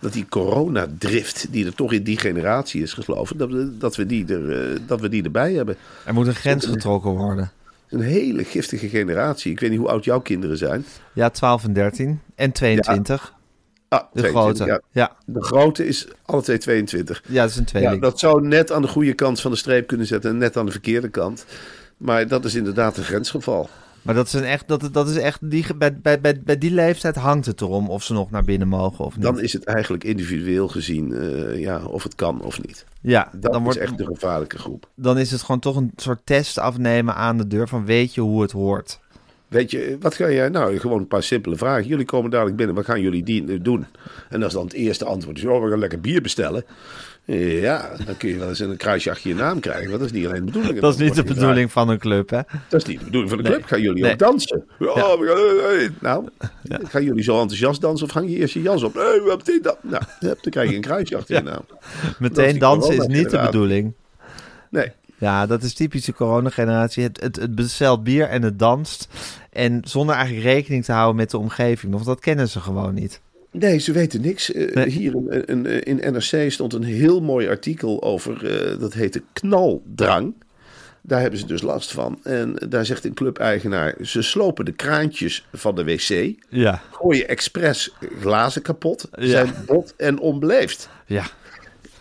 dat 0.00 0.12
die 0.12 0.26
coronadrift 0.28 1.46
die 1.50 1.66
er 1.66 1.74
toch 1.74 1.92
in 1.92 2.02
die 2.02 2.18
generatie 2.18 2.82
is 2.82 2.92
gesloven, 2.92 3.36
dat 3.36 3.50
we, 3.50 3.78
dat 3.78 3.96
we, 3.96 4.06
die, 4.06 4.26
er, 4.34 4.78
dat 4.86 5.00
we 5.00 5.08
die 5.08 5.22
erbij 5.22 5.52
hebben. 5.52 5.76
Er 6.04 6.14
moet 6.14 6.26
een 6.26 6.34
grens 6.34 6.66
getrokken 6.66 7.10
worden. 7.10 7.50
Een 7.92 8.00
hele 8.00 8.44
giftige 8.44 8.88
generatie. 8.88 9.52
Ik 9.52 9.60
weet 9.60 9.70
niet 9.70 9.78
hoe 9.78 9.88
oud 9.88 10.04
jouw 10.04 10.20
kinderen 10.20 10.56
zijn. 10.56 10.84
Ja, 11.12 11.30
12 11.30 11.64
en 11.64 11.72
13. 11.72 12.20
En 12.34 12.52
22. 12.52 13.34
Ja. 13.34 13.40
Ah, 13.88 14.00
de 14.12 14.20
22, 14.20 14.66
grote. 14.66 14.72
Ja. 14.72 14.80
Ja. 14.90 15.16
De 15.26 15.44
grote 15.44 15.86
is 15.86 16.08
alle 16.24 16.42
twee 16.42 16.58
22. 16.58 17.22
ja, 17.26 17.40
dat 17.42 17.50
is 17.50 17.56
een 17.56 17.64
tweeling. 17.64 17.94
Ja, 17.94 18.00
dat 18.00 18.18
zou 18.18 18.46
net 18.46 18.72
aan 18.72 18.82
de 18.82 18.88
goede 18.88 19.12
kant 19.12 19.40
van 19.40 19.50
de 19.50 19.56
streep 19.56 19.86
kunnen 19.86 20.06
zetten 20.06 20.30
en 20.30 20.38
net 20.38 20.56
aan 20.56 20.66
de 20.66 20.72
verkeerde 20.72 21.08
kant. 21.08 21.44
Maar 21.96 22.28
dat 22.28 22.44
is 22.44 22.54
inderdaad 22.54 22.96
een 22.96 23.04
grensgeval. 23.04 23.68
Maar 24.02 24.14
dat 24.14 24.26
is, 24.26 24.32
een 24.32 24.44
echt, 24.44 24.68
dat, 24.68 24.88
dat 24.92 25.08
is 25.08 25.16
echt, 25.16 25.50
die, 25.50 25.76
bij, 25.76 26.00
bij, 26.00 26.20
bij, 26.20 26.40
bij 26.44 26.58
die 26.58 26.70
leeftijd 26.70 27.16
hangt 27.16 27.46
het 27.46 27.60
erom 27.60 27.90
of 27.90 28.02
ze 28.02 28.12
nog 28.12 28.30
naar 28.30 28.44
binnen 28.44 28.68
mogen 28.68 29.04
of 29.04 29.14
niet. 29.14 29.24
Dan 29.24 29.40
is 29.40 29.52
het 29.52 29.64
eigenlijk 29.64 30.04
individueel 30.04 30.68
gezien 30.68 31.10
uh, 31.10 31.58
ja, 31.58 31.84
of 31.84 32.02
het 32.02 32.14
kan 32.14 32.42
of 32.42 32.62
niet. 32.62 32.84
Ja, 33.00 33.28
dat 33.32 33.52
dan 33.52 33.60
is 33.60 33.64
wordt, 33.64 33.78
echt 33.78 33.98
de 33.98 34.04
gevaarlijke 34.04 34.58
groep. 34.58 34.88
Dan 34.94 35.18
is 35.18 35.30
het 35.30 35.42
gewoon 35.42 35.60
toch 35.60 35.76
een 35.76 35.92
soort 35.96 36.20
test 36.24 36.58
afnemen 36.58 37.14
aan 37.14 37.38
de 37.38 37.46
deur 37.46 37.68
van 37.68 37.84
weet 37.84 38.14
je 38.14 38.20
hoe 38.20 38.42
het 38.42 38.52
hoort. 38.52 39.00
Weet 39.52 39.70
je, 39.70 39.96
wat 40.00 40.14
ga 40.14 40.30
jij 40.30 40.48
nou? 40.48 40.78
Gewoon 40.78 40.98
een 40.98 41.06
paar 41.06 41.22
simpele 41.22 41.56
vragen. 41.56 41.86
Jullie 41.86 42.04
komen 42.04 42.30
dadelijk 42.30 42.56
binnen, 42.56 42.74
wat 42.76 42.84
gaan 42.84 43.00
jullie 43.00 43.22
die, 43.22 43.62
doen? 43.62 43.86
En 44.28 44.42
als 44.42 44.52
dan 44.52 44.64
het 44.64 44.72
eerste 44.72 45.04
antwoord 45.04 45.38
is, 45.38 45.44
oh, 45.44 45.62
we 45.64 45.70
gaan 45.70 45.78
lekker 45.78 46.00
bier 46.00 46.22
bestellen. 46.22 46.64
Ja, 47.24 47.90
dan 48.06 48.16
kun 48.16 48.28
je 48.28 48.38
wel 48.38 48.48
eens 48.48 48.58
een 48.58 48.76
kruisje 48.76 49.10
achter 49.10 49.28
je 49.28 49.34
naam 49.34 49.60
krijgen. 49.60 49.88
Want 49.88 50.00
dat 50.00 50.10
is 50.10 50.16
niet 50.18 50.26
alleen 50.26 50.44
de 50.44 50.52
bedoeling. 50.52 50.80
Dat 50.80 50.92
is 50.94 51.00
niet 51.00 51.14
de 51.14 51.22
bedoeling 51.22 51.72
van 51.72 51.88
een 51.88 51.98
club, 51.98 52.30
hè? 52.30 52.40
Dat 52.68 52.80
is 52.82 52.88
niet 52.88 52.98
de 52.98 53.04
bedoeling 53.04 53.30
van 53.30 53.42
de 53.42 53.50
club. 53.50 53.64
Gaan 53.64 53.80
jullie 53.80 54.02
Nee. 54.02 54.12
ook 54.12 54.18
dansen? 54.18 54.64
Ja, 54.78 55.18
we 55.18 55.26
gaan, 55.26 55.70
hey. 55.76 55.90
Nou, 56.00 56.28
gaan 56.88 57.04
jullie 57.04 57.22
zo 57.22 57.40
enthousiast 57.40 57.80
dansen 57.80 58.06
of 58.06 58.12
hang 58.12 58.30
je 58.30 58.36
eerst 58.36 58.54
je 58.54 58.62
jas 58.62 58.82
op? 58.82 58.94
Nee, 58.94 59.04
we 59.04 59.24
hebben 59.28 59.44
dit, 59.44 59.62
dat. 59.64 59.78
Nou, 59.82 60.02
dan 60.20 60.36
krijg 60.50 60.70
je 60.70 60.74
een 60.76 60.80
kruisje 60.82 61.16
achter 61.16 61.34
je 61.36 61.42
naam. 61.42 61.62
Is 62.02 62.18
Meteen 62.18 62.58
dansen 62.58 62.94
is 62.96 63.06
niet 63.06 63.30
de 63.30 63.38
bedoeling. 63.40 63.92
Nee, 64.70 64.92
Ja, 65.18 65.46
dat 65.46 65.62
is 65.62 65.74
typische 65.74 66.12
coronageneratie. 66.12 67.02
Het, 67.02 67.20
het, 67.20 67.36
het 67.36 67.54
bestelt 67.54 68.04
bier 68.04 68.28
en 68.28 68.42
het 68.42 68.58
danst. 68.58 69.08
En 69.52 69.80
zonder 69.84 70.14
eigenlijk 70.14 70.46
rekening 70.46 70.84
te 70.84 70.92
houden 70.92 71.16
met 71.16 71.30
de 71.30 71.38
omgeving. 71.38 71.92
Want 71.92 72.04
dat 72.04 72.20
kennen 72.20 72.48
ze 72.48 72.60
gewoon 72.60 72.94
niet. 72.94 73.20
Nee, 73.50 73.78
ze 73.78 73.92
weten 73.92 74.20
niks. 74.20 74.52
Eh, 74.52 74.74
Nee. 74.74 74.88
Hier 74.88 75.14
in, 75.30 75.66
in, 75.66 76.00
in 76.00 76.12
NRC 76.12 76.50
stond 76.52 76.72
een 76.72 76.82
heel 76.82 77.20
mooi 77.20 77.48
artikel 77.48 78.02
over, 78.02 78.46
eh, 78.72 78.80
dat 78.80 78.92
heette 78.92 79.22
knaldrang. 79.32 80.34
Daar 81.04 81.20
hebben 81.20 81.38
ze 81.38 81.46
dus 81.46 81.62
last 81.62 81.92
van. 81.92 82.18
En 82.22 82.56
daar 82.68 82.86
zegt 82.86 83.04
een 83.04 83.14
clubeigenaar, 83.14 83.94
ze 84.02 84.22
slopen 84.22 84.64
de 84.64 84.72
kraantjes 84.72 85.46
van 85.52 85.74
de 85.74 85.84
wc, 85.84 86.34
Ja, 86.48 86.82
gooien 86.92 87.28
expres 87.28 87.92
glazen 88.20 88.62
kapot, 88.62 89.08
Ja. 89.18 89.26
zijn 89.26 89.54
bot 89.66 89.94
en 89.96 90.18
onbeleefd. 90.18 90.88
ja 91.06 91.24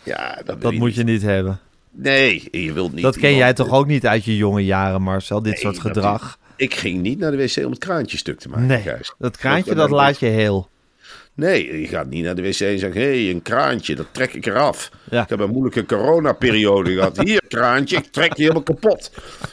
Ja, 0.03 0.41
dat, 0.45 0.61
dat 0.61 0.73
moet 0.73 0.95
je 0.95 1.03
niet 1.03 1.21
hebben. 1.21 1.59
Nee, 1.91 2.47
je 2.51 2.73
wilt 2.73 2.93
niet. 2.93 3.03
Dat 3.03 3.13
ken 3.17 3.21
iemand- 3.23 3.39
jij 3.43 3.53
toch 3.53 3.69
ook 3.71 3.87
niet 3.87 4.05
uit 4.07 4.25
je 4.25 4.35
jonge 4.37 4.65
jaren, 4.65 5.01
Marcel? 5.01 5.41
Dit 5.41 5.53
Nee, 5.53 5.61
soort 5.61 5.79
gedrag. 5.79 6.39
Ik 6.62 6.74
ging 6.76 7.02
niet 7.02 7.19
naar 7.19 7.32
de 7.32 7.38
wc 7.38 7.58
om 7.65 7.71
het 7.71 7.80
kraantje 7.80 8.17
stuk 8.17 8.39
te 8.39 8.50
maken, 8.50 8.67
Nee, 8.67 8.84
dat 9.17 9.38
kraantje 9.38 9.76
Dat- 9.76 9.89
laat 9.89 10.19
je 10.19 10.26
heel. 10.26 10.69
Nee, 11.34 11.82
je 11.82 11.88
gaat 11.88 12.08
niet 12.10 12.24
naar 12.24 12.36
de 12.36 12.41
wc 12.41 12.60
en 12.60 12.80
zeggen: 12.80 13.02
hé, 13.02 13.24
hey, 13.24 13.30
een 13.30 13.41
kraantje, 13.41 13.95
dat 13.95 14.06
trek 14.12 14.34
ik 14.34 14.45
eraf. 14.45 14.91
Ja. 15.10 15.24
Ik 15.24 15.30
heb 15.30 15.39
een 15.39 15.50
moeilijke 15.50 15.86
coronaperiode 15.86 16.93
gehad. 16.93 17.17
Hier, 17.17 17.41
kraantje, 17.47 17.97
ik 17.97 18.06
trek 18.12 18.34
je 18.36 18.41
helemaal 18.41 18.63
kapot. 18.63 19.12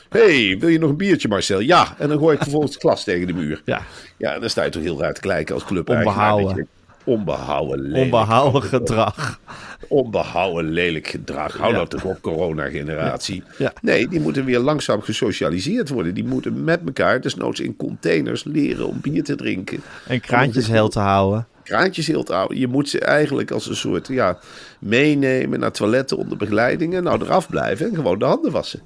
Hé, 0.08 0.46
hey, 0.46 0.58
wil 0.58 0.68
je 0.68 0.78
nog 0.78 0.90
een 0.90 0.96
biertje, 0.96 1.28
Marcel? 1.28 1.60
Ja, 1.60 1.94
en 1.98 2.08
dan 2.08 2.18
gooi 2.18 2.36
ik 2.36 2.42
vervolgens 2.42 2.72
het 2.72 2.82
glas 2.82 3.04
tegen 3.04 3.26
de 3.26 3.32
muur. 3.32 3.62
Ja, 3.64 3.82
Ja, 4.16 4.38
dan 4.38 4.50
sta 4.50 4.64
je 4.64 4.70
toch 4.70 4.82
heel 4.82 5.00
raar 5.00 5.14
te 5.14 5.20
kijken 5.20 5.54
als 5.54 5.64
club. 5.64 5.88
Onbehouden. 5.88 6.68
Onbehouden, 7.08 7.80
lelijk. 7.80 8.04
onbehouden 8.04 8.62
gedrag. 8.62 9.40
Onbehouden, 9.88 10.70
lelijk 10.72 11.06
gedrag. 11.06 11.56
Hou 11.56 11.70
Ja. 11.70 11.76
nou 11.76 11.88
toch 11.88 12.04
op, 12.04 12.20
corona-generatie. 12.20 13.42
Ja. 13.58 13.72
Nee, 13.82 14.08
die 14.08 14.20
moeten 14.20 14.44
weer 14.44 14.58
langzaam 14.58 15.00
gesocialiseerd 15.00 15.88
worden. 15.88 16.14
Die 16.14 16.24
moeten 16.24 16.64
met 16.64 16.80
elkaar, 16.86 17.20
desnoods 17.20 17.60
in 17.60 17.76
containers, 17.76 18.44
leren 18.44 18.86
om 18.86 19.00
bier 19.00 19.24
te 19.24 19.34
drinken. 19.34 19.80
En 20.06 20.20
kraantjes 20.20 20.66
heel 20.66 20.88
te 20.88 20.98
houden. 20.98 21.46
kraantjes 21.62 22.06
heel 22.06 22.22
te 22.22 22.32
houden. 22.32 22.58
Je 22.58 22.66
moet 22.66 22.88
ze 22.88 23.00
eigenlijk 23.00 23.50
als 23.50 23.66
een 23.68 23.76
soort 23.76 24.08
ja, 24.08 24.38
meenemen 24.78 25.60
naar 25.60 25.72
toiletten 25.72 26.16
onder 26.16 26.36
begeleiding 26.36 26.94
en 26.94 27.02
nou 27.02 27.22
eraf 27.22 27.48
blijven 27.48 27.88
en 27.88 27.94
gewoon 27.94 28.18
de 28.18 28.24
handen 28.24 28.52
wassen. 28.52 28.80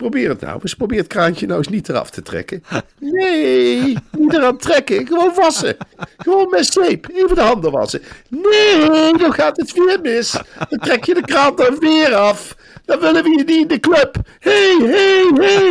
Probeer 0.00 0.28
het 0.28 0.40
nou 0.40 0.60
eens. 0.62 0.74
Probeer 0.74 0.98
het 0.98 1.06
kraantje 1.06 1.46
nou 1.46 1.58
eens 1.58 1.68
niet 1.68 1.88
eraf 1.88 2.10
te 2.10 2.22
trekken. 2.22 2.64
Nee, 2.98 3.96
niet 4.10 4.32
eraan 4.32 4.56
trekken. 4.56 5.06
Gewoon 5.06 5.32
wassen. 5.34 5.76
Gewoon 6.16 6.48
met 6.50 6.72
zeep. 6.72 7.06
Even 7.14 7.34
de 7.34 7.40
handen 7.40 7.70
wassen. 7.70 8.02
Nee, 8.28 9.18
dan 9.18 9.32
gaat 9.32 9.56
het 9.56 9.72
weer 9.72 9.98
mis. 10.02 10.36
Dan 10.68 10.78
trek 10.78 11.04
je 11.04 11.14
de 11.14 11.20
kraan 11.20 11.56
dan 11.56 11.78
weer 11.78 12.14
af. 12.14 12.56
Dan 12.84 13.00
willen 13.00 13.22
we 13.22 13.30
je 13.30 13.36
niet 13.36 13.50
in 13.50 13.68
de 13.68 13.80
club. 13.80 14.16
Hé, 14.38 14.76
hé, 14.78 15.30
hé. 15.34 15.70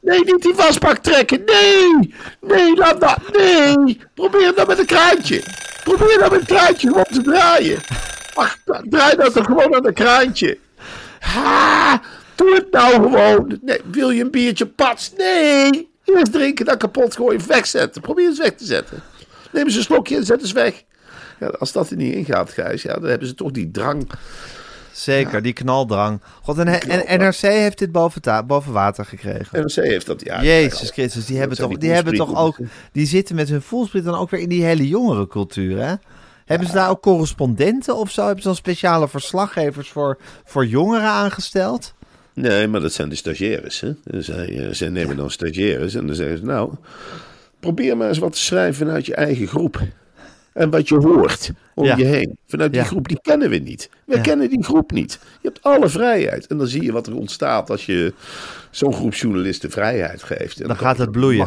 Nee, 0.00 0.24
niet 0.24 0.42
die 0.42 0.54
wasbak 0.54 0.98
trekken. 0.98 1.42
Nee. 1.44 2.14
Nee, 2.40 2.76
laat 2.76 3.00
dat. 3.00 3.18
Nee. 3.32 4.00
Probeer 4.14 4.52
dan 4.54 4.66
met 4.66 4.78
een 4.78 4.86
kraantje. 4.86 5.42
Probeer 5.84 6.18
dan 6.18 6.30
met 6.30 6.40
een 6.40 6.56
kraantje 6.56 6.88
gewoon 6.88 7.04
te 7.04 7.22
draaien. 7.22 7.78
Ach, 8.34 8.56
draai 8.84 9.16
dat 9.16 9.32
toch 9.32 9.46
gewoon 9.46 9.74
aan 9.74 9.86
een 9.86 9.94
kraantje. 9.94 10.58
Ha, 11.20 12.00
doe 12.36 12.54
het 12.54 12.70
nou 12.70 12.92
gewoon. 12.92 13.58
Nee, 13.62 13.80
wil 13.90 14.10
je 14.10 14.22
een 14.22 14.30
biertje 14.30 14.66
pats? 14.66 15.12
Nee. 15.16 15.88
Eerst 16.04 16.32
drinken, 16.32 16.64
dan 16.64 16.76
kapot 16.76 17.16
gooien, 17.16 17.46
wegzetten. 17.46 18.02
Probeer 18.02 18.26
eens 18.26 18.38
weg 18.38 18.54
te 18.54 18.64
zetten. 18.64 19.02
Neem 19.52 19.64
eens 19.64 19.76
een 19.76 19.82
slokje 19.82 20.16
en 20.16 20.24
zet 20.24 20.40
eens 20.40 20.52
weg. 20.52 20.84
Ja, 21.40 21.46
als 21.46 21.72
dat 21.72 21.90
er 21.90 21.96
niet 21.96 22.14
in 22.14 22.24
gaat, 22.24 22.50
Gijs, 22.50 22.82
ja, 22.82 22.94
dan 22.94 23.08
hebben 23.08 23.28
ze 23.28 23.34
toch 23.34 23.50
die 23.50 23.70
drang. 23.70 24.10
Zeker, 24.92 25.42
die 25.42 25.52
knaldrang. 25.52 26.20
God, 26.42 26.58
en, 26.58 26.80
en 26.80 27.20
NRC 27.20 27.36
heeft 27.36 27.78
dit 27.78 27.92
boven, 27.92 28.46
boven 28.46 28.72
water 28.72 29.04
gekregen. 29.04 29.60
NRC 29.60 29.74
heeft 29.74 30.06
dat, 30.06 30.24
ja. 30.24 30.42
Jezus 30.42 30.90
Christus, 30.90 31.26
die 31.26 31.38
hebben 31.38 31.56
toch, 31.56 31.68
die 31.68 31.78
die 31.78 31.90
hebben 31.90 32.14
toch 32.14 32.36
ook, 32.36 32.56
die 32.92 33.06
zitten 33.06 33.34
met 33.34 33.48
hun 33.48 33.62
voelspriet 33.62 34.04
dan 34.04 34.14
ook 34.14 34.30
weer 34.30 34.40
in 34.40 34.48
die 34.48 34.64
hele 34.64 34.88
jongerencultuur, 34.88 35.86
hè? 35.86 35.94
Hebben 36.44 36.66
ze 36.66 36.72
daar 36.72 36.90
ook 36.90 37.02
correspondenten 37.02 37.96
of 37.96 38.10
zo? 38.10 38.24
Hebben 38.24 38.42
ze 38.42 38.48
dan 38.48 38.56
speciale 38.56 39.08
verslaggevers 39.08 39.90
voor, 39.90 40.18
voor 40.44 40.66
jongeren 40.66 41.08
aangesteld? 41.08 41.94
Nee, 42.36 42.66
maar 42.68 42.80
dat 42.80 42.92
zijn 42.92 43.08
de 43.08 43.14
stagiaires. 43.14 43.80
Hè? 43.80 43.92
Zij, 44.20 44.58
eh, 44.66 44.72
zij 44.72 44.88
nemen 44.88 45.16
dan 45.16 45.30
stagiaires 45.30 45.94
en 45.94 46.06
dan 46.06 46.14
zeggen 46.16 46.38
ze, 46.38 46.44
nou, 46.44 46.72
probeer 47.60 47.96
maar 47.96 48.08
eens 48.08 48.18
wat 48.18 48.32
te 48.32 48.38
schrijven 48.38 48.86
vanuit 48.86 49.06
je 49.06 49.14
eigen 49.14 49.46
groep. 49.46 49.80
En 50.52 50.70
wat 50.70 50.88
je 50.88 50.94
hoort 50.94 51.50
om 51.74 51.84
Ja. 51.84 51.96
je 51.96 52.04
heen. 52.04 52.38
Vanuit 52.46 52.72
die 52.72 52.80
Ja. 52.80 52.86
groep, 52.86 53.08
die 53.08 53.18
kennen 53.22 53.50
we 53.50 53.56
niet. 53.56 53.90
We 54.04 54.20
kennen 54.20 54.48
die 54.48 54.64
groep 54.64 54.90
niet. 54.90 55.18
Je 55.40 55.48
hebt 55.48 55.62
alle 55.62 55.88
vrijheid. 55.88 56.46
En 56.46 56.58
dan 56.58 56.66
zie 56.66 56.82
je 56.82 56.92
wat 56.92 57.06
er 57.06 57.14
ontstaat 57.16 57.70
als 57.70 57.86
je 57.86 58.12
zo'n 58.70 58.92
groep 58.94 59.14
journalisten 59.14 59.70
vrijheid 59.70 60.22
geeft. 60.22 60.60
En 60.60 60.66
Dan 60.66 60.76
gaat 60.76 60.98
het 60.98 61.10
bloeien. 61.10 61.46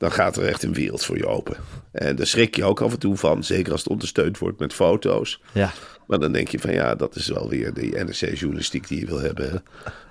Dan 0.00 0.12
gaat 0.12 0.36
er 0.36 0.46
echt 0.46 0.62
een 0.62 0.72
wereld 0.72 1.04
voor 1.04 1.16
je 1.16 1.26
open. 1.26 1.56
En 1.92 2.16
daar 2.16 2.26
schrik 2.26 2.56
je 2.56 2.64
ook 2.64 2.80
af 2.80 2.92
en 2.92 2.98
toe 2.98 3.16
van. 3.16 3.44
Zeker 3.44 3.72
als 3.72 3.80
het 3.80 3.90
ondersteund 3.90 4.38
wordt 4.38 4.58
met 4.58 4.72
foto's. 4.72 5.40
Ja. 5.52 5.72
Maar 6.06 6.18
dan 6.18 6.32
denk 6.32 6.48
je 6.48 6.58
van 6.58 6.72
ja, 6.72 6.94
dat 6.94 7.16
is 7.16 7.26
wel 7.28 7.48
weer 7.48 7.74
die 7.74 7.96
NRC-journalistiek 8.04 8.88
die 8.88 9.00
je 9.00 9.06
wil 9.06 9.20
hebben. 9.20 9.50
hè. 9.50 9.56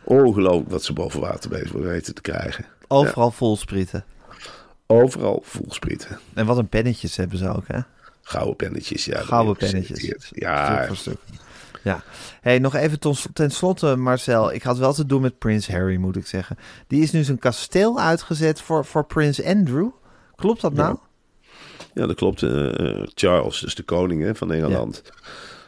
Ongelooflijk 0.03 0.69
wat 0.69 0.83
ze 0.83 0.93
boven 0.93 1.19
water 1.19 1.49
weten 1.81 2.13
te 2.13 2.21
krijgen. 2.21 2.65
Overal 2.87 3.31
voelsprieten. 3.31 4.03
Overal 4.87 5.41
voelsprieten. 5.45 6.19
En 6.33 6.45
wat 6.45 6.57
een 6.57 6.69
pennetjes 6.69 7.15
hebben 7.15 7.37
ze 7.37 7.49
ook, 7.55 7.67
hè? 7.67 7.79
Gouden 8.21 8.55
pennetjes. 8.55 9.05
Ja, 9.05 9.21
Gouden 9.21 9.55
pennetjes. 9.55 9.87
geselecteerd. 9.87 10.23
Stuk 10.23 10.41
Ja, 10.41 10.87
voor 10.87 10.95
stuk. 10.95 11.17
Ja. 11.81 12.03
Hey, 12.41 12.59
nog 12.59 12.75
even 12.75 12.99
ten, 13.33 13.51
slotte, 13.51 13.95
Marcel. 13.95 14.53
Ik 14.53 14.63
had 14.63 14.77
wel 14.77 14.93
te 14.93 15.05
doen 15.05 15.21
met 15.21 15.37
Prins 15.37 15.67
Harry, 15.67 15.97
moet 15.97 16.15
ik 16.15 16.27
zeggen. 16.27 16.57
Die 16.87 17.01
is 17.01 17.11
nu 17.11 17.23
zijn 17.23 17.39
kasteel 17.39 17.99
uitgezet 17.99 18.61
voor, 18.61 18.85
voor 18.85 19.05
Prins 19.05 19.43
Andrew. 19.43 19.89
Klopt 20.35 20.61
dat 20.61 20.73
nou? 20.73 20.97
ja, 21.93 22.07
dat 22.07 22.15
klopt. 22.15 22.43
Eh, 22.43 22.79
eh, 22.79 23.07
Charles, 23.13 23.59
dus 23.59 23.75
de 23.75 23.83
koning 23.83 24.23
hè, 24.23 24.35
van 24.35 24.51
Engeland. 24.51 25.03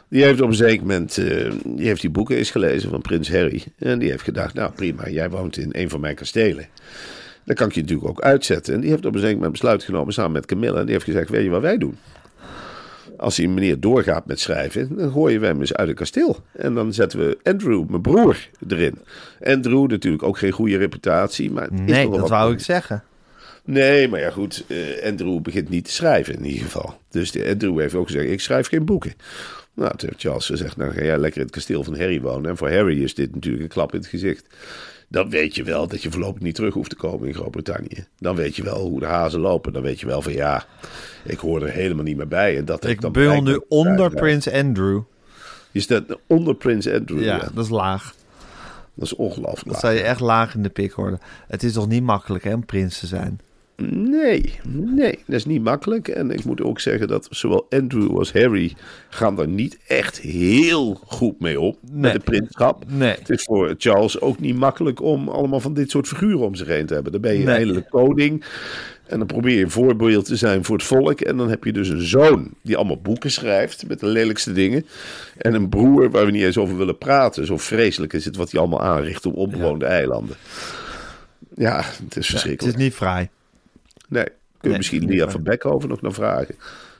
Die 0.08 0.22
heeft 0.22 0.40
op 0.40 0.48
een 0.48 0.54
zeker 0.54 0.80
moment 0.80 1.18
eh, 1.18 1.52
die, 1.64 1.86
heeft 1.86 2.00
die 2.00 2.10
boeken 2.10 2.36
eens 2.36 2.50
gelezen 2.50 2.90
van 2.90 3.00
Prins 3.00 3.30
Harry. 3.30 3.64
En 3.78 3.98
die 3.98 4.10
heeft 4.10 4.22
gedacht, 4.22 4.54
nou 4.54 4.72
prima, 4.72 5.08
jij 5.08 5.30
woont 5.30 5.56
in 5.56 5.68
een 5.72 5.90
van 5.90 6.00
mijn 6.00 6.14
kastelen. 6.14 6.68
Dan 7.44 7.54
kan 7.54 7.68
ik 7.68 7.74
je 7.74 7.80
natuurlijk 7.80 8.08
ook 8.08 8.20
uitzetten. 8.20 8.74
En 8.74 8.80
die 8.80 8.90
heeft 8.90 9.04
op 9.04 9.14
een 9.14 9.20
zeker 9.20 9.34
moment 9.34 9.52
besluit 9.52 9.82
genomen 9.82 10.12
samen 10.12 10.32
met 10.32 10.46
Camilla. 10.46 10.78
En 10.78 10.84
die 10.84 10.92
heeft 10.92 11.04
gezegd, 11.04 11.28
weet 11.28 11.44
je 11.44 11.50
wat 11.50 11.62
wij 11.62 11.78
doen? 11.78 11.98
Als 13.16 13.36
die 13.36 13.48
meneer 13.48 13.80
doorgaat 13.80 14.26
met 14.26 14.40
schrijven, 14.40 14.96
dan 14.96 15.12
gooien 15.12 15.40
we 15.40 15.46
hem 15.46 15.60
eens 15.60 15.74
uit 15.74 15.88
het 15.88 15.96
kasteel. 15.96 16.36
En 16.52 16.74
dan 16.74 16.92
zetten 16.92 17.18
we 17.18 17.38
Andrew, 17.42 17.88
mijn 17.88 18.02
broer, 18.02 18.48
erin. 18.68 18.98
Andrew, 19.44 19.86
natuurlijk 19.86 20.22
ook 20.22 20.38
geen 20.38 20.50
goede 20.52 20.76
reputatie. 20.76 21.50
Maar 21.50 21.68
Nee, 21.72 22.10
dat 22.10 22.28
wou 22.28 22.52
ik 22.52 22.60
zeggen. 22.60 23.04
Nee, 23.64 24.08
maar 24.08 24.20
ja 24.20 24.30
goed, 24.30 24.64
eh, 24.68 25.06
Andrew 25.06 25.40
begint 25.40 25.68
niet 25.68 25.84
te 25.84 25.92
schrijven 25.92 26.34
in 26.34 26.44
ieder 26.44 26.62
geval. 26.62 26.98
Dus 27.10 27.30
de, 27.30 27.48
Andrew 27.48 27.80
heeft 27.80 27.94
ook 27.94 28.06
gezegd, 28.06 28.30
ik 28.30 28.40
schrijf 28.40 28.68
geen 28.68 28.84
boeken. 28.84 29.14
Nou, 29.74 29.96
toen 29.96 30.08
heeft 30.08 30.20
Charles 30.20 30.46
gezegd, 30.46 30.76
nou 30.76 30.92
ga 30.92 31.02
jij 31.02 31.18
lekker 31.18 31.40
in 31.40 31.46
het 31.46 31.54
kasteel 31.54 31.84
van 31.84 31.98
Harry 31.98 32.20
wonen. 32.20 32.50
En 32.50 32.56
voor 32.56 32.70
Harry 32.70 33.02
is 33.02 33.14
dit 33.14 33.34
natuurlijk 33.34 33.62
een 33.62 33.68
klap 33.68 33.92
in 33.92 33.98
het 33.98 34.08
gezicht. 34.08 34.46
Dan 35.12 35.30
weet 35.30 35.54
je 35.54 35.62
wel 35.62 35.86
dat 35.88 36.02
je 36.02 36.10
voorlopig 36.10 36.42
niet 36.42 36.54
terug 36.54 36.74
hoeft 36.74 36.90
te 36.90 36.96
komen 36.96 37.28
in 37.28 37.34
Groot-Brittannië. 37.34 38.06
Dan 38.18 38.36
weet 38.36 38.56
je 38.56 38.62
wel 38.62 38.80
hoe 38.80 39.00
de 39.00 39.06
hazen 39.06 39.40
lopen. 39.40 39.72
Dan 39.72 39.82
weet 39.82 40.00
je 40.00 40.06
wel 40.06 40.22
van 40.22 40.32
ja, 40.32 40.64
ik 41.24 41.38
hoor 41.38 41.62
er 41.62 41.72
helemaal 41.72 42.04
niet 42.04 42.16
meer 42.16 42.28
bij. 42.28 42.56
En 42.56 42.64
dat 42.64 42.84
Ik 42.86 43.00
dan 43.00 43.12
beul 43.12 43.42
nu 43.42 43.60
onder 43.68 44.10
Prins 44.10 44.50
Andrew. 44.50 45.00
Je 45.70 45.80
staat 45.80 46.04
onder 46.26 46.54
Prins 46.54 46.88
Andrew. 46.88 47.22
Ja, 47.22 47.36
Ja, 47.36 47.48
dat 47.54 47.64
is 47.64 47.70
laag. 47.70 48.14
dat 48.94 49.04
is 49.04 49.14
ongelooflijk. 49.14 49.64
Dat 49.64 49.72
laag. 49.72 49.80
zou 49.80 49.94
je 49.94 50.00
echt 50.00 50.20
laag 50.20 50.54
in 50.54 50.62
de 50.62 50.68
pik 50.68 50.94
worden. 50.94 51.20
Het 51.48 51.62
is 51.62 51.72
toch 51.72 51.88
niet 51.88 52.02
makkelijk, 52.02 52.44
hè, 52.44 52.54
om 52.54 52.66
prins 52.66 52.98
te 52.98 53.06
zijn? 53.06 53.40
Nee, 53.76 54.52
nee, 54.68 55.18
dat 55.26 55.36
is 55.36 55.44
niet 55.44 55.62
makkelijk. 55.62 56.08
En 56.08 56.30
ik 56.30 56.44
moet 56.44 56.60
ook 56.62 56.80
zeggen 56.80 57.08
dat 57.08 57.26
zowel 57.30 57.66
Andrew 57.70 58.18
als 58.18 58.32
Harry 58.32 58.72
gaan 59.08 59.38
er 59.40 59.48
niet 59.48 59.78
echt 59.86 60.20
heel 60.20 61.00
goed 61.06 61.40
mee 61.40 61.60
op 61.60 61.78
Nee. 61.82 62.00
met 62.00 62.12
het 62.12 62.24
prinschap. 62.24 62.84
Nee. 62.88 63.14
Het 63.18 63.30
is 63.30 63.42
voor 63.42 63.74
Charles 63.78 64.20
ook 64.20 64.40
niet 64.40 64.56
makkelijk 64.56 65.02
om 65.02 65.28
allemaal 65.28 65.60
van 65.60 65.74
dit 65.74 65.90
soort 65.90 66.08
figuren 66.08 66.40
om 66.46 66.54
zich 66.54 66.66
heen 66.66 66.86
te 66.86 66.94
hebben. 66.94 67.12
Dan 67.12 67.20
ben 67.20 67.32
je 67.38 67.44
Nee. 67.44 67.54
eindelijk 67.54 67.90
koning. 67.90 68.44
En 69.06 69.18
dan 69.18 69.26
probeer 69.26 69.56
je 69.56 69.62
een 69.64 69.70
voorbeeld 69.70 70.24
te 70.24 70.36
zijn 70.36 70.64
voor 70.64 70.76
het 70.76 70.84
volk. 70.86 71.20
En 71.20 71.36
dan 71.36 71.48
heb 71.50 71.64
je 71.64 71.72
dus 71.72 71.88
een 71.88 72.06
zoon 72.06 72.50
die 72.62 72.76
allemaal 72.76 73.00
boeken 73.00 73.30
schrijft 73.30 73.88
met 73.88 74.00
de 74.00 74.06
lelijkste 74.06 74.52
dingen. 74.52 74.86
En 75.36 75.54
een 75.54 75.68
broer 75.68 76.10
waar 76.10 76.24
we 76.24 76.30
niet 76.30 76.42
eens 76.42 76.58
over 76.58 76.76
willen 76.76 76.98
praten. 76.98 77.46
Zo 77.46 77.56
vreselijk 77.56 78.12
is 78.12 78.24
het 78.24 78.36
wat 78.36 78.50
hij 78.50 78.60
allemaal 78.60 78.82
aanricht 78.82 79.26
op 79.26 79.36
onbewoonde 79.36 79.84
eilanden. 79.84 80.36
Ja, 81.54 81.76
het 81.76 81.86
is 81.86 82.14
Het 82.14 82.26
verschrikkelijk. 82.26 82.76
is 82.76 82.82
niet 82.82 82.94
vrij. 82.94 83.30
Nee, 84.12 84.24
kun 84.24 84.34
je 84.60 84.68
Nee, 84.68 84.76
misschien 84.76 85.04
Lia 85.06 85.22
waar. 85.24 85.32
van 85.32 85.42
Beckhoven 85.42 85.88
nog 85.88 86.00
naar 86.02 86.12
vragen. 86.12 86.54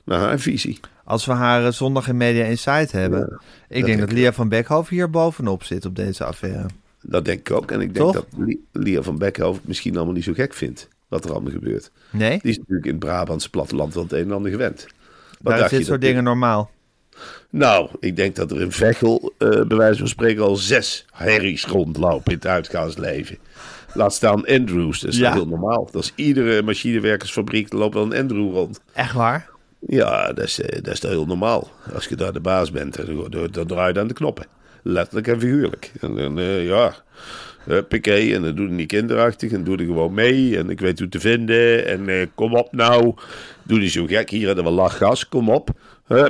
Naar 0.05 0.18
haar 0.20 0.38
visie. 0.38 0.81
Als 1.05 1.25
we 1.27 1.33
haar 1.33 1.64
eh, 1.66 1.72
zondag 1.72 2.09
in 2.09 2.16
Media 2.16 2.44
Insight 2.44 2.92
hebben. 2.92 3.40
ik 3.68 3.85
denk 3.85 4.01
dat 4.01 4.12
Lia 4.12 4.33
van 4.33 4.48
Beckhoven 4.48 4.94
hier 4.94 5.11
bovenop 5.11 5.64
zit 5.64 5.85
op 5.87 5.96
deze 5.96 6.25
affaire. 6.25 6.66
Dat 7.03 7.25
denk 7.25 7.38
ik 7.38 7.51
ook. 7.51 7.70
En 7.70 7.81
ik 7.81 7.94
denk 7.94 8.07
Toch? 8.07 8.14
dat 8.14 8.27
Li- 8.46 8.64
Lia 8.72 9.03
van 9.03 9.18
Beckhoven 9.18 9.59
het 9.59 9.68
misschien 9.68 9.96
allemaal 9.96 10.14
niet 10.14 10.25
zo 10.25 10.33
gek 10.33 10.55
vindt. 10.55 10.88
Wat 11.09 11.25
er 11.25 11.31
allemaal 11.33 11.53
gebeurt. 11.53 11.90
Nee? 12.11 12.38
Die 12.42 12.51
is 12.51 12.59
natuurlijk 12.59 12.87
in 12.87 12.90
het 12.92 13.01
Brabantse 13.01 13.51
platteland 13.51 13.94
wel 13.94 14.03
het 14.03 14.12
een 14.12 14.18
en 14.25 14.33
ander 14.33 14.51
gewend. 14.51 14.87
Wat 15.40 15.53
Daar 15.57 15.64
is 15.64 15.70
dit 15.70 15.87
soort 15.87 16.01
dingen 16.01 16.25
normaal. 16.25 16.70
Nou, 17.51 17.88
ik 18.01 18.16
denk 18.16 18.37
dat 18.37 18.51
er 18.51 18.61
in 18.61 18.72
Veghel, 18.72 19.33
eh 19.38 19.48
bij 19.48 19.77
wijze 19.77 19.98
van 19.98 20.09
spreken, 20.09 20.42
al 20.42 20.57
zes 20.57 21.07
herries 21.12 21.66
rondlopen 21.66 22.33
in 22.33 22.38
het 22.38 22.46
uitgaansleven. 22.46 23.38
Laat 23.94 24.14
staan 24.14 24.46
Andrews, 24.46 25.00
dat 25.00 25.12
is 25.12 25.18
Ja. 25.18 25.33
heel 25.33 25.46
normaal. 25.46 25.88
Dat 25.92 26.02
is 26.02 26.12
iedere 26.14 26.62
machinewerkersfabriek, 26.62 27.72
er 27.72 27.78
loopt 27.78 27.94
wel 27.94 28.02
een 28.05 28.16
Andrew 28.20 28.52
rond. 28.52 28.81
Echt 28.92 29.12
waar? 29.12 29.50
Ja, 29.87 30.33
dat 30.33 30.44
is, 30.44 30.61
eh, 30.61 30.83
dat 30.83 30.94
is 30.94 31.02
heel 31.02 31.26
normaal. 31.26 31.70
Als 31.94 32.07
je 32.07 32.16
daar 32.16 32.33
de 32.33 32.40
baas 32.40 32.70
bent, 32.70 33.07
dan, 33.07 33.26
dan, 33.31 33.48
dan 33.50 33.66
draai 33.66 33.92
je 33.92 34.00
aan 34.00 34.07
de 34.07 34.14
knoppen. 34.14 34.46
Letterlijk 34.83 35.26
en 35.28 35.40
figuurlijk. 35.40 35.92
En 36.00 36.14
dan, 36.14 36.38
eh, 36.38 36.66
ja, 36.66 36.94
piqué, 37.88 38.35
en 38.35 38.42
dan 38.42 38.55
doe 38.55 38.66
je 38.66 38.72
niet 38.72 38.87
kinderachtig 38.87 39.52
en 39.52 39.64
doe 39.64 39.76
er 39.76 39.85
gewoon 39.85 40.14
mee. 40.14 40.59
En 40.59 40.70
ik 40.70 40.81
weet 40.81 40.98
hoe 40.98 41.09
te 41.09 41.20
vinden. 41.20 41.87
En 41.87 42.09
eh, 42.09 42.26
kom 42.35 42.55
op 42.55 42.72
nou, 42.72 43.14
doe 43.62 43.78
niet 43.78 43.92
zo 43.92 44.07
gek. 44.07 44.31
Hier 44.31 44.46
hebben 44.46 44.64
we 44.64 44.70
lachgas, 44.70 45.28
kom 45.28 45.48
op. 45.48 45.70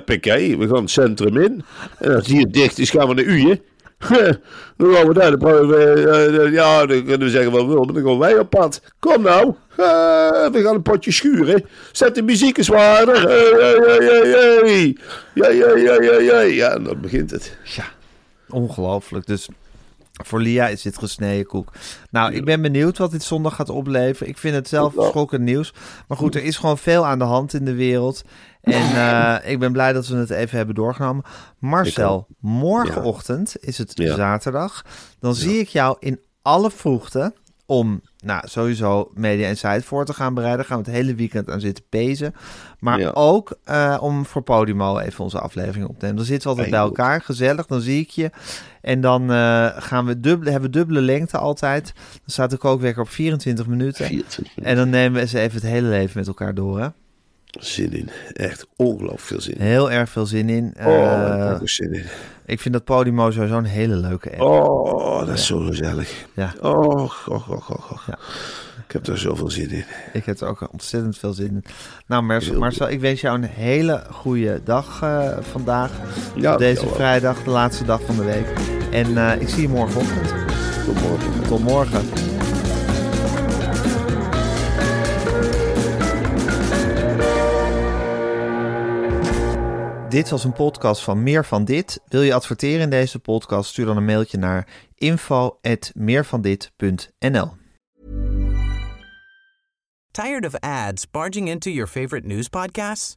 Piqué, 0.05 0.57
we 0.57 0.69
gaan 0.69 0.77
het 0.81 0.91
centrum 0.91 1.37
in. 1.37 1.65
En 1.99 2.15
als 2.15 2.27
hier 2.27 2.51
dicht 2.51 2.79
is, 2.79 2.91
gaan 2.91 3.09
we 3.09 3.15
naar 3.15 3.25
Uje. 3.25 3.61
Dan 4.77 4.95
gaan 4.95 5.09
we 5.09 5.15
daar, 5.15 5.39
we, 5.39 5.77
eh, 5.77 6.45
eh, 6.45 6.53
ja, 6.53 6.87
dan 6.87 7.05
kunnen 7.05 7.19
we 7.19 7.31
zeggen 7.31 7.53
wat 7.53 7.67
we 7.67 7.93
dan 7.93 8.05
gaan 8.05 8.19
wij 8.19 8.39
op 8.39 8.51
pad. 8.51 8.83
Kom 8.99 9.23
nou, 9.23 9.55
Eh, 9.77 10.49
we 10.51 10.63
gaan 10.63 10.75
een 10.75 10.83
potje 10.83 11.13
schuren. 11.13 11.65
Zet 11.93 12.15
de 12.15 12.23
muziek 12.23 12.59
eens 12.59 12.69
waarder. 12.69 13.29
Hey, 13.29 14.61
hey. 14.63 14.97
Ja, 15.35 15.49
ja, 15.49 15.77
ja, 15.77 16.03
ja, 16.03 16.19
ja. 16.19 16.41
Ja, 16.41 16.71
en 16.75 16.83
dan 16.83 17.01
begint 17.01 17.31
het. 17.31 17.57
Ja, 17.65 17.85
ongelooflijk. 18.49 19.27
Dus 19.27 19.49
voor 20.27 20.41
Lia 20.41 20.69
is 20.69 20.83
dit 20.83 20.99
gesneden 20.99 21.47
koek. 21.47 21.73
Nou, 22.11 22.33
ik 22.33 22.45
ben 22.45 22.63
benieuwd 22.63 22.99
wat 22.99 23.11
dit 23.11 23.23
zondag 23.23 23.55
gaat 23.55 23.69
opleveren. 23.69 24.29
Ik 24.29 24.39
vind 24.39 24.55
het 24.55 24.69
zelf 24.69 24.93
schokkend 24.97 25.43
nieuws. 25.43 25.73
Maar 26.09 26.17
goed, 26.17 26.35
er 26.35 26.45
is 26.45 26.57
gewoon 26.57 26.79
veel 26.79 27.07
aan 27.07 27.19
de 27.19 27.25
hand 27.25 27.55
in 27.55 27.65
de 27.65 27.75
wereld. 27.75 28.23
En 28.61 28.97
eh, 29.43 29.51
ik 29.51 29.59
ben 29.59 29.73
blij 29.73 29.93
dat 29.93 30.07
we 30.07 30.17
het 30.17 30.31
even 30.31 30.57
hebben 30.57 30.75
doorgenomen. 30.75 31.25
Marcel, 31.59 32.27
morgenochtend 32.41 33.57
is 33.61 33.79
het 33.79 33.93
zaterdag. 33.95 34.85
Dan 35.19 35.35
zie 35.35 35.59
ik 35.59 35.69
jou 35.69 35.97
in 36.01 36.21
alle 36.43 36.71
vroegte 36.71 37.33
om 37.73 38.01
nou, 38.25 38.49
sowieso 38.49 39.11
Media 39.15 39.49
Insight 39.49 39.85
voor 39.85 40.05
te 40.05 40.13
gaan 40.15 40.35
bereiden. 40.35 40.65
Gaan 40.65 40.79
we 40.83 40.85
het 40.91 40.95
hele 40.95 41.15
weekend 41.15 41.51
aan 41.51 41.61
zitten 41.61 41.85
pezen. 41.89 42.35
Maar 42.79 42.99
Ja. 43.01 43.11
ook 43.11 43.59
eh, 43.65 43.99
om 44.01 44.27
voor 44.27 44.43
Podimo 44.43 44.99
even 44.99 45.25
onze 45.25 45.39
aflevering 45.39 45.85
op 45.87 45.93
te 45.99 45.99
nemen. 46.01 46.17
Dan 46.17 46.25
zitten 46.27 46.43
we 46.51 46.55
altijd 46.55 46.71
bij 46.71 46.81
elkaar, 46.85 47.21
gezellig. 47.21 47.67
Dan 47.67 47.81
zie 47.81 48.01
ik 48.01 48.11
je. 48.11 48.31
En 48.81 49.01
dan 49.01 49.31
eh, 49.33 49.67
gaan 49.77 50.07
we 50.07 50.21
dubbele, 50.21 50.51
hebben 50.51 50.71
we 50.71 50.77
dubbele 50.77 51.01
lengte 51.01 51.39
altijd. 51.39 51.93
Dan 51.95 52.21
staat 52.27 52.51
de 52.51 52.57
kookwekker 52.57 53.03
op 53.03 53.09
24 53.09 53.67
minuten. 53.67 54.07
24 54.07 54.65
En 54.65 54.77
dan 54.77 54.91
nemen 54.91 55.13
we 55.13 55.21
eens 55.21 55.33
even 55.33 55.61
het 55.61 55.71
hele 55.71 55.89
leven 55.89 56.19
met 56.19 56.27
elkaar 56.27 56.55
door. 56.55 56.81
Hè? 56.81 56.89
Zin 57.61 57.93
in. 57.93 58.09
Echt 58.33 58.67
ongelooflijk 58.77 59.21
veel 59.21 59.41
zin 59.41 59.55
in. 59.55 59.61
Heel 59.67 59.91
erg 59.91 60.11
veel 60.11 60.27
zin 60.27 60.49
in. 60.49 60.75
Oh, 60.81 60.87
Eh, 60.87 61.59
ook 61.61 61.69
zin 61.69 61.93
in. 61.93 62.05
Ik 62.53 62.61
vind 62.61 62.75
dat 62.75 62.85
Podimo 62.85 63.31
sowieso 63.31 63.57
een 63.57 63.65
hele 63.65 63.95
leuke 63.97 64.31
app. 64.31 64.41
Oh, 64.41 65.19
dat 65.27 65.29
is 65.29 65.47
zo 65.47 65.59
gezellig. 65.59 66.27
Ja. 66.35 66.53
Oh, 66.61 67.03
och, 67.03 67.29
och, 67.29 67.49
och, 67.49 67.91
och. 67.91 68.03
Ja. 68.07 68.19
Ik 68.87 68.93
heb 68.93 69.05
daar 69.05 69.19
zoveel 69.19 69.51
zin 69.51 69.71
in. 69.71 69.85
Ik 70.13 70.25
heb 70.25 70.41
er 70.41 70.49
ook 70.49 70.69
ontzettend 70.73 71.19
veel 71.19 71.33
zin 71.33 71.49
in. 71.49 71.65
Nou, 72.07 72.23
Marcel, 72.23 72.59
Marcel 72.59 72.89
ik 72.89 73.01
wens 73.01 73.21
jou 73.21 73.37
een 73.37 73.49
hele 73.49 74.03
goede 74.11 74.61
dag 74.65 75.03
eh, 75.03 75.31
vandaag. 75.41 75.91
Ja, 76.35 76.57
deze 76.57 76.89
vrijdag, 76.89 77.43
de 77.43 77.51
laatste 77.51 77.85
dag 77.85 78.01
van 78.07 78.17
de 78.17 78.25
week. 78.25 78.47
En 78.91 79.17
eh, 79.17 79.41
ik 79.41 79.49
zie 79.49 79.63
je 79.63 79.69
morgenochtend. 79.69 80.35
Tot 80.85 81.01
morgen. 81.03 81.43
Tot 81.49 81.63
morgen. 81.63 82.22
Dit 90.13 90.31
was 90.31 90.45
een 90.45 90.53
podcast 90.53 91.03
van 91.03 91.23
Meer 91.23 91.45
van 91.45 91.65
Dit. 91.65 92.01
Wil 92.09 92.23
je 92.23 92.35
adverteren 92.35 92.81
in 92.81 92.91
deze 92.91 93.19
podcast? 93.19 93.71
Stuur 93.71 93.85
dan 93.85 93.97
een 93.97 94.05
mailtje 94.05 94.39
naar 94.39 94.69
info.meervandit.nl 94.95 97.53
Tired 100.11 100.47
of 100.47 100.55
ads 100.61 101.11
barging 101.11 101.49
into 101.49 101.71
your 101.71 101.91
favorite 101.91 102.27
news 102.27 102.49
podcasts? 102.49 103.15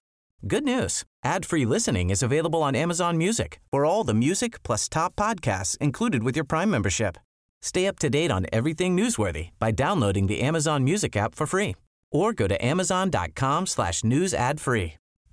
Good 0.48 0.64
news. 0.64 1.04
Ad-free 1.20 1.68
listening 1.68 2.10
is 2.10 2.24
available 2.24 2.60
on 2.60 2.76
Amazon 2.76 3.18
Music 3.18 3.60
for 3.70 3.86
all 3.86 4.06
the 4.06 4.14
music 4.14 4.62
plus 4.62 4.88
top 4.88 5.14
podcasts 5.16 5.78
included 5.78 6.24
with 6.24 6.36
your 6.36 6.48
Prime 6.48 6.70
membership. 6.70 7.18
Stay 7.62 7.88
up 7.88 8.00
to 8.00 8.10
date 8.10 8.34
on 8.34 8.46
everything 8.52 8.98
newsworthy 8.98 9.48
by 9.60 9.72
downloading 9.72 10.28
the 10.28 10.48
Amazon 10.48 10.84
Music 10.84 11.16
app 11.16 11.36
for 11.36 11.46
free 11.46 11.76
or 12.12 12.34
go 12.34 12.48
to 12.48 12.66
amazon.com 12.66 13.66